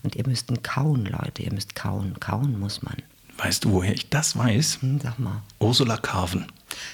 [0.03, 2.15] Und ihr müsst kauen, Leute, ihr müsst kauen.
[2.19, 2.95] Kauen muss man.
[3.37, 4.79] Weißt du, woher ich das weiß?
[4.81, 5.43] Hm, sag mal.
[5.59, 6.47] Ursula Carven.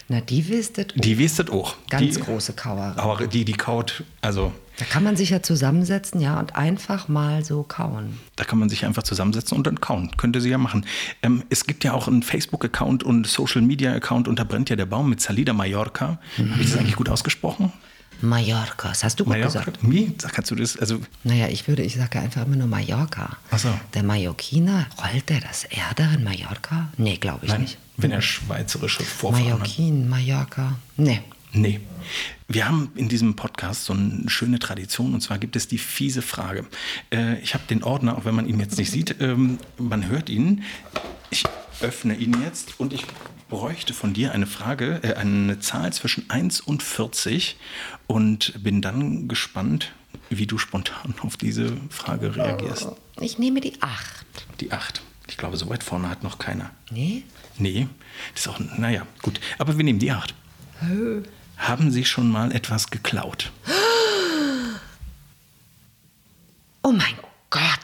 [0.07, 1.01] Na, die wisset auch.
[1.01, 1.75] Die wisset auch.
[1.89, 2.97] Ganz die, große Kauerin.
[2.97, 4.53] Aber die, die kaut, also.
[4.77, 8.19] Da kann man sich ja zusammensetzen, ja, und einfach mal so kauen.
[8.35, 10.11] Da kann man sich einfach zusammensetzen und dann kauen.
[10.17, 10.85] Könnte sie ja machen.
[11.21, 15.09] Ähm, es gibt ja auch einen Facebook-Account und Social-Media-Account und da brennt ja der Baum
[15.09, 16.19] mit Salida Mallorca.
[16.37, 16.51] Mhm.
[16.51, 17.71] Habe ich das eigentlich gut ausgesprochen?
[18.23, 18.89] Mallorca.
[18.89, 19.59] Das hast du gut Mallorca?
[19.59, 19.79] gesagt.
[19.81, 20.11] Wie?
[20.17, 20.77] Kannst du das?
[20.77, 23.37] Also naja, ich würde, ich sage einfach immer nur Mallorca.
[23.51, 23.69] Ach so.
[23.93, 26.89] Der Mallorquiner, rollt der das Erde in Mallorca?
[26.97, 27.77] Nee, glaube ich Nein, nicht.
[27.97, 30.77] Wenn er schweizerische Vorfahren Mallorquin, Mallorca.
[30.97, 31.21] Nee.
[31.51, 31.81] Nee.
[32.47, 36.21] Wir haben in diesem Podcast so eine schöne Tradition und zwar gibt es die fiese
[36.21, 36.65] Frage.
[37.11, 40.29] Äh, ich habe den Ordner, auch wenn man ihn jetzt nicht sieht, ähm, man hört
[40.29, 40.63] ihn.
[41.29, 41.43] Ich
[41.81, 43.05] öffne ihn jetzt und ich
[43.49, 47.57] bräuchte von dir eine Frage, äh, eine Zahl zwischen 1 und 40
[48.07, 49.93] und bin dann gespannt,
[50.29, 52.87] wie du spontan auf diese Frage reagierst.
[53.19, 54.25] Ich nehme die 8.
[54.59, 55.01] Die 8.
[55.27, 56.71] Ich glaube, so weit vorne hat noch keiner.
[56.91, 57.23] Nee?
[57.57, 57.87] Nee.
[58.33, 59.39] Das ist auch, naja, gut.
[59.57, 60.33] Aber wir nehmen die 8.
[61.57, 63.51] Haben Sie schon mal etwas geklaut?
[66.85, 67.15] Oh mein
[67.49, 67.79] Gott.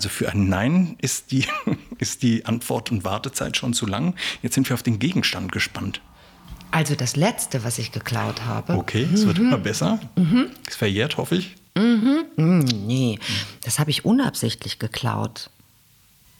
[0.00, 1.44] Also für ein Nein ist die,
[1.98, 4.14] ist die Antwort- und Wartezeit schon zu lang.
[4.40, 6.00] Jetzt sind wir auf den Gegenstand gespannt.
[6.70, 8.78] Also das Letzte, was ich geklaut habe.
[8.78, 9.26] Okay, es mhm.
[9.26, 10.00] wird immer besser.
[10.16, 10.46] Mhm.
[10.66, 11.56] Ist verjährt, hoffe ich.
[11.76, 12.24] Mhm.
[12.36, 13.18] Mhm, nee,
[13.62, 15.50] das habe ich unabsichtlich geklaut.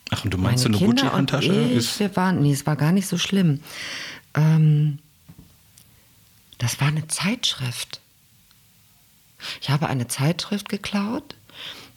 [0.08, 1.98] Ach, und du meinst Meine so eine Gucci-Handtasche?
[1.98, 3.60] Wir waren, nee, es war gar nicht so schlimm.
[4.32, 5.00] Ähm,
[6.56, 8.00] das war eine Zeitschrift.
[9.60, 11.34] Ich habe eine Zeitschrift geklaut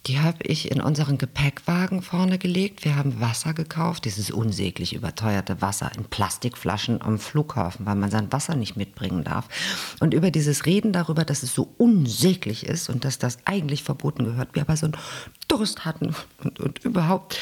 [0.05, 2.83] die habe ich in unseren Gepäckwagen vorne gelegt.
[2.83, 8.31] Wir haben Wasser gekauft, dieses unsäglich überteuerte Wasser in Plastikflaschen am Flughafen, weil man sein
[8.31, 9.47] Wasser nicht mitbringen darf.
[10.01, 14.25] Und über dieses Reden darüber, dass es so unsäglich ist und dass das eigentlich verboten
[14.25, 14.97] gehört, wir aber so einen
[15.47, 17.39] Durst hatten und, und überhaupt,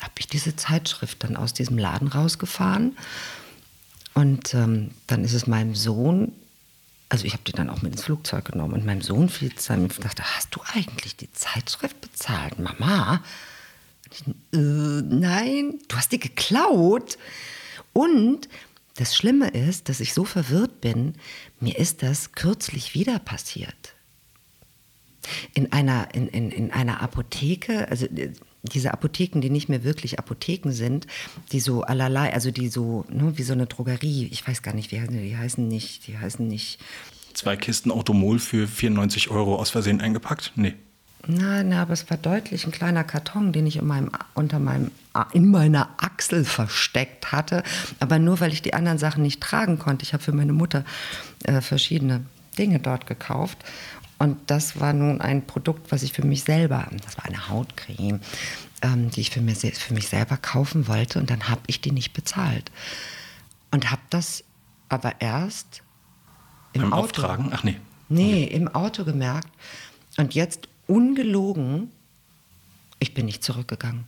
[0.00, 2.96] habe ich diese Zeitschrift dann aus diesem Laden rausgefahren.
[4.14, 6.32] Und ähm, dann ist es meinem Sohn
[7.12, 9.82] also ich habe die dann auch mit ins Flugzeug genommen und meinem Sohn fiel dann
[9.82, 13.22] und dachte, hast du eigentlich die Zeitschrift bezahlt, Mama?
[14.10, 17.18] Ich, äh, nein, du hast die geklaut.
[17.92, 18.48] Und
[18.94, 21.16] das Schlimme ist, dass ich so verwirrt bin,
[21.60, 23.92] mir ist das kürzlich wieder passiert.
[25.52, 28.32] In einer, in, in, in einer Apotheke, also äh,
[28.62, 31.06] diese Apotheken, die nicht mehr wirklich Apotheken sind,
[31.50, 34.92] die so allerlei, also die so, ne, wie so eine Drogerie, ich weiß gar nicht,
[34.92, 36.78] wie heißen die, die heißen nicht, die heißen nicht.
[37.34, 40.52] Zwei Kisten Automol für 94 Euro aus Versehen eingepackt?
[40.54, 40.74] Nee.
[41.26, 44.90] Nein, na, aber es war deutlich ein kleiner Karton, den ich in meinem, unter meinem,
[45.32, 47.62] in meiner Achsel versteckt hatte.
[48.00, 50.02] Aber nur, weil ich die anderen Sachen nicht tragen konnte.
[50.02, 50.84] Ich habe für meine Mutter
[51.44, 52.24] äh, verschiedene
[52.58, 53.58] Dinge dort gekauft.
[54.22, 58.20] Und das war nun ein Produkt, was ich für mich selber, das war eine Hautcreme,
[58.80, 61.18] ähm, die ich für mich, für mich selber kaufen wollte.
[61.18, 62.70] Und dann habe ich die nicht bezahlt.
[63.72, 64.44] Und habe das
[64.88, 65.82] aber erst
[66.72, 67.02] im Beim Auto.
[67.02, 67.50] Auftragen?
[67.52, 67.80] Ach nee.
[68.08, 68.54] Nee, okay.
[68.54, 69.48] im Auto gemerkt.
[70.16, 71.90] Und jetzt ungelogen,
[73.00, 74.04] ich bin nicht zurückgegangen.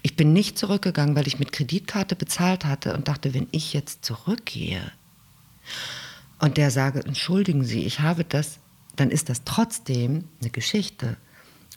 [0.00, 4.02] Ich bin nicht zurückgegangen, weil ich mit Kreditkarte bezahlt hatte und dachte, wenn ich jetzt
[4.02, 4.80] zurückgehe
[6.38, 8.59] und der sage, entschuldigen Sie, ich habe das,
[9.00, 11.16] dann ist das trotzdem eine Geschichte.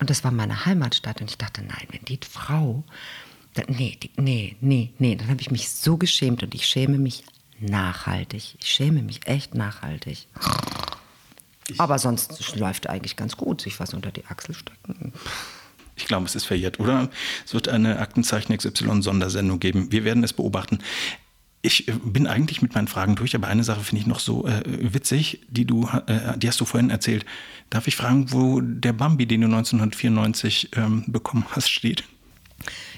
[0.02, 1.22] Und das war meine Heimatstadt.
[1.22, 2.84] Und ich dachte, nein, wenn die Frau,
[3.54, 6.98] dann, nee, die, nee, nee, nee, dann habe ich mich so geschämt und ich schäme
[6.98, 7.24] mich
[7.60, 8.58] nachhaltig.
[8.60, 10.28] Ich schäme mich echt nachhaltig.
[11.70, 15.14] Ich Aber sonst läuft eigentlich ganz gut, sich was unter die Achsel stecken.
[15.96, 17.10] Ich glaube, es ist verjährt, oder?
[17.46, 19.92] Es wird eine Aktenzeichen XY-Sondersendung geben.
[19.94, 20.80] Wir werden es beobachten.
[21.64, 24.46] Ich äh, bin eigentlich mit meinen Fragen durch, aber eine Sache finde ich noch so
[24.46, 27.26] äh, witzig, die du, äh, die hast du vorhin erzählt.
[27.72, 32.04] Darf ich fragen, wo der Bambi, den du 1994 ähm, bekommen hast, steht?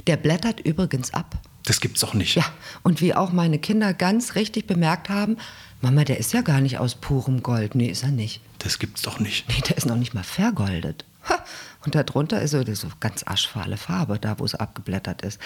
[0.08, 1.40] Der blättert übrigens ab.
[1.64, 2.36] Das gibt's doch nicht.
[2.36, 2.46] Ja,
[2.84, 5.38] und wie auch meine Kinder ganz richtig bemerkt haben,
[5.82, 7.76] Mama, der ist ja gar nicht aus purem Gold.
[7.76, 8.42] Nee, ist er nicht.
[8.60, 9.48] Das gibt's doch nicht.
[9.50, 11.06] Nee, der ist noch nicht mal vergoldet.
[11.30, 11.44] Ha.
[11.86, 15.40] Und darunter ist so, so ganz aschfahle Farbe, da wo es abgeblättert ist.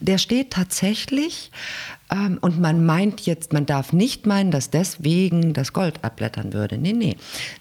[0.00, 1.50] Der steht tatsächlich,
[2.10, 6.78] ähm, und man meint jetzt, man darf nicht meinen, dass deswegen das Gold abblättern würde.
[6.78, 7.16] Nee, nee.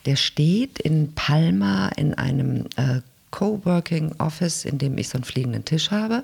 [0.05, 3.01] Der steht in Palma in einem äh,
[3.32, 6.23] Coworking Office, in dem ich so einen fliegenden Tisch habe.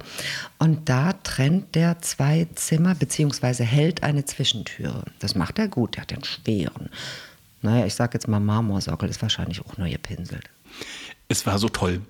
[0.57, 5.03] Und da trennt der zwei Zimmer, beziehungsweise hält eine Zwischentüre.
[5.19, 6.89] Das macht er gut, der hat den schweren.
[7.61, 10.49] Naja, ich sag jetzt mal Marmorsockel, ist wahrscheinlich auch neu gepinselt.
[11.27, 12.01] Es war so toll.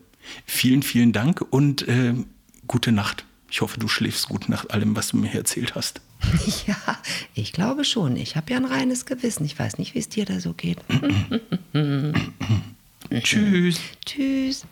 [0.46, 2.14] Vielen, vielen Dank und äh,
[2.68, 3.26] gute Nacht.
[3.50, 6.02] Ich hoffe, du schläfst gut nach allem, was du mir erzählt hast.
[6.66, 6.98] Ja,
[7.36, 8.16] ich glaube schon.
[8.16, 9.46] Ich habe ja ein reines Gewissen.
[9.46, 10.80] Ich weiß nicht, wie es dir da so geht.
[13.22, 13.80] Tschüss.
[14.04, 14.66] Tschüss.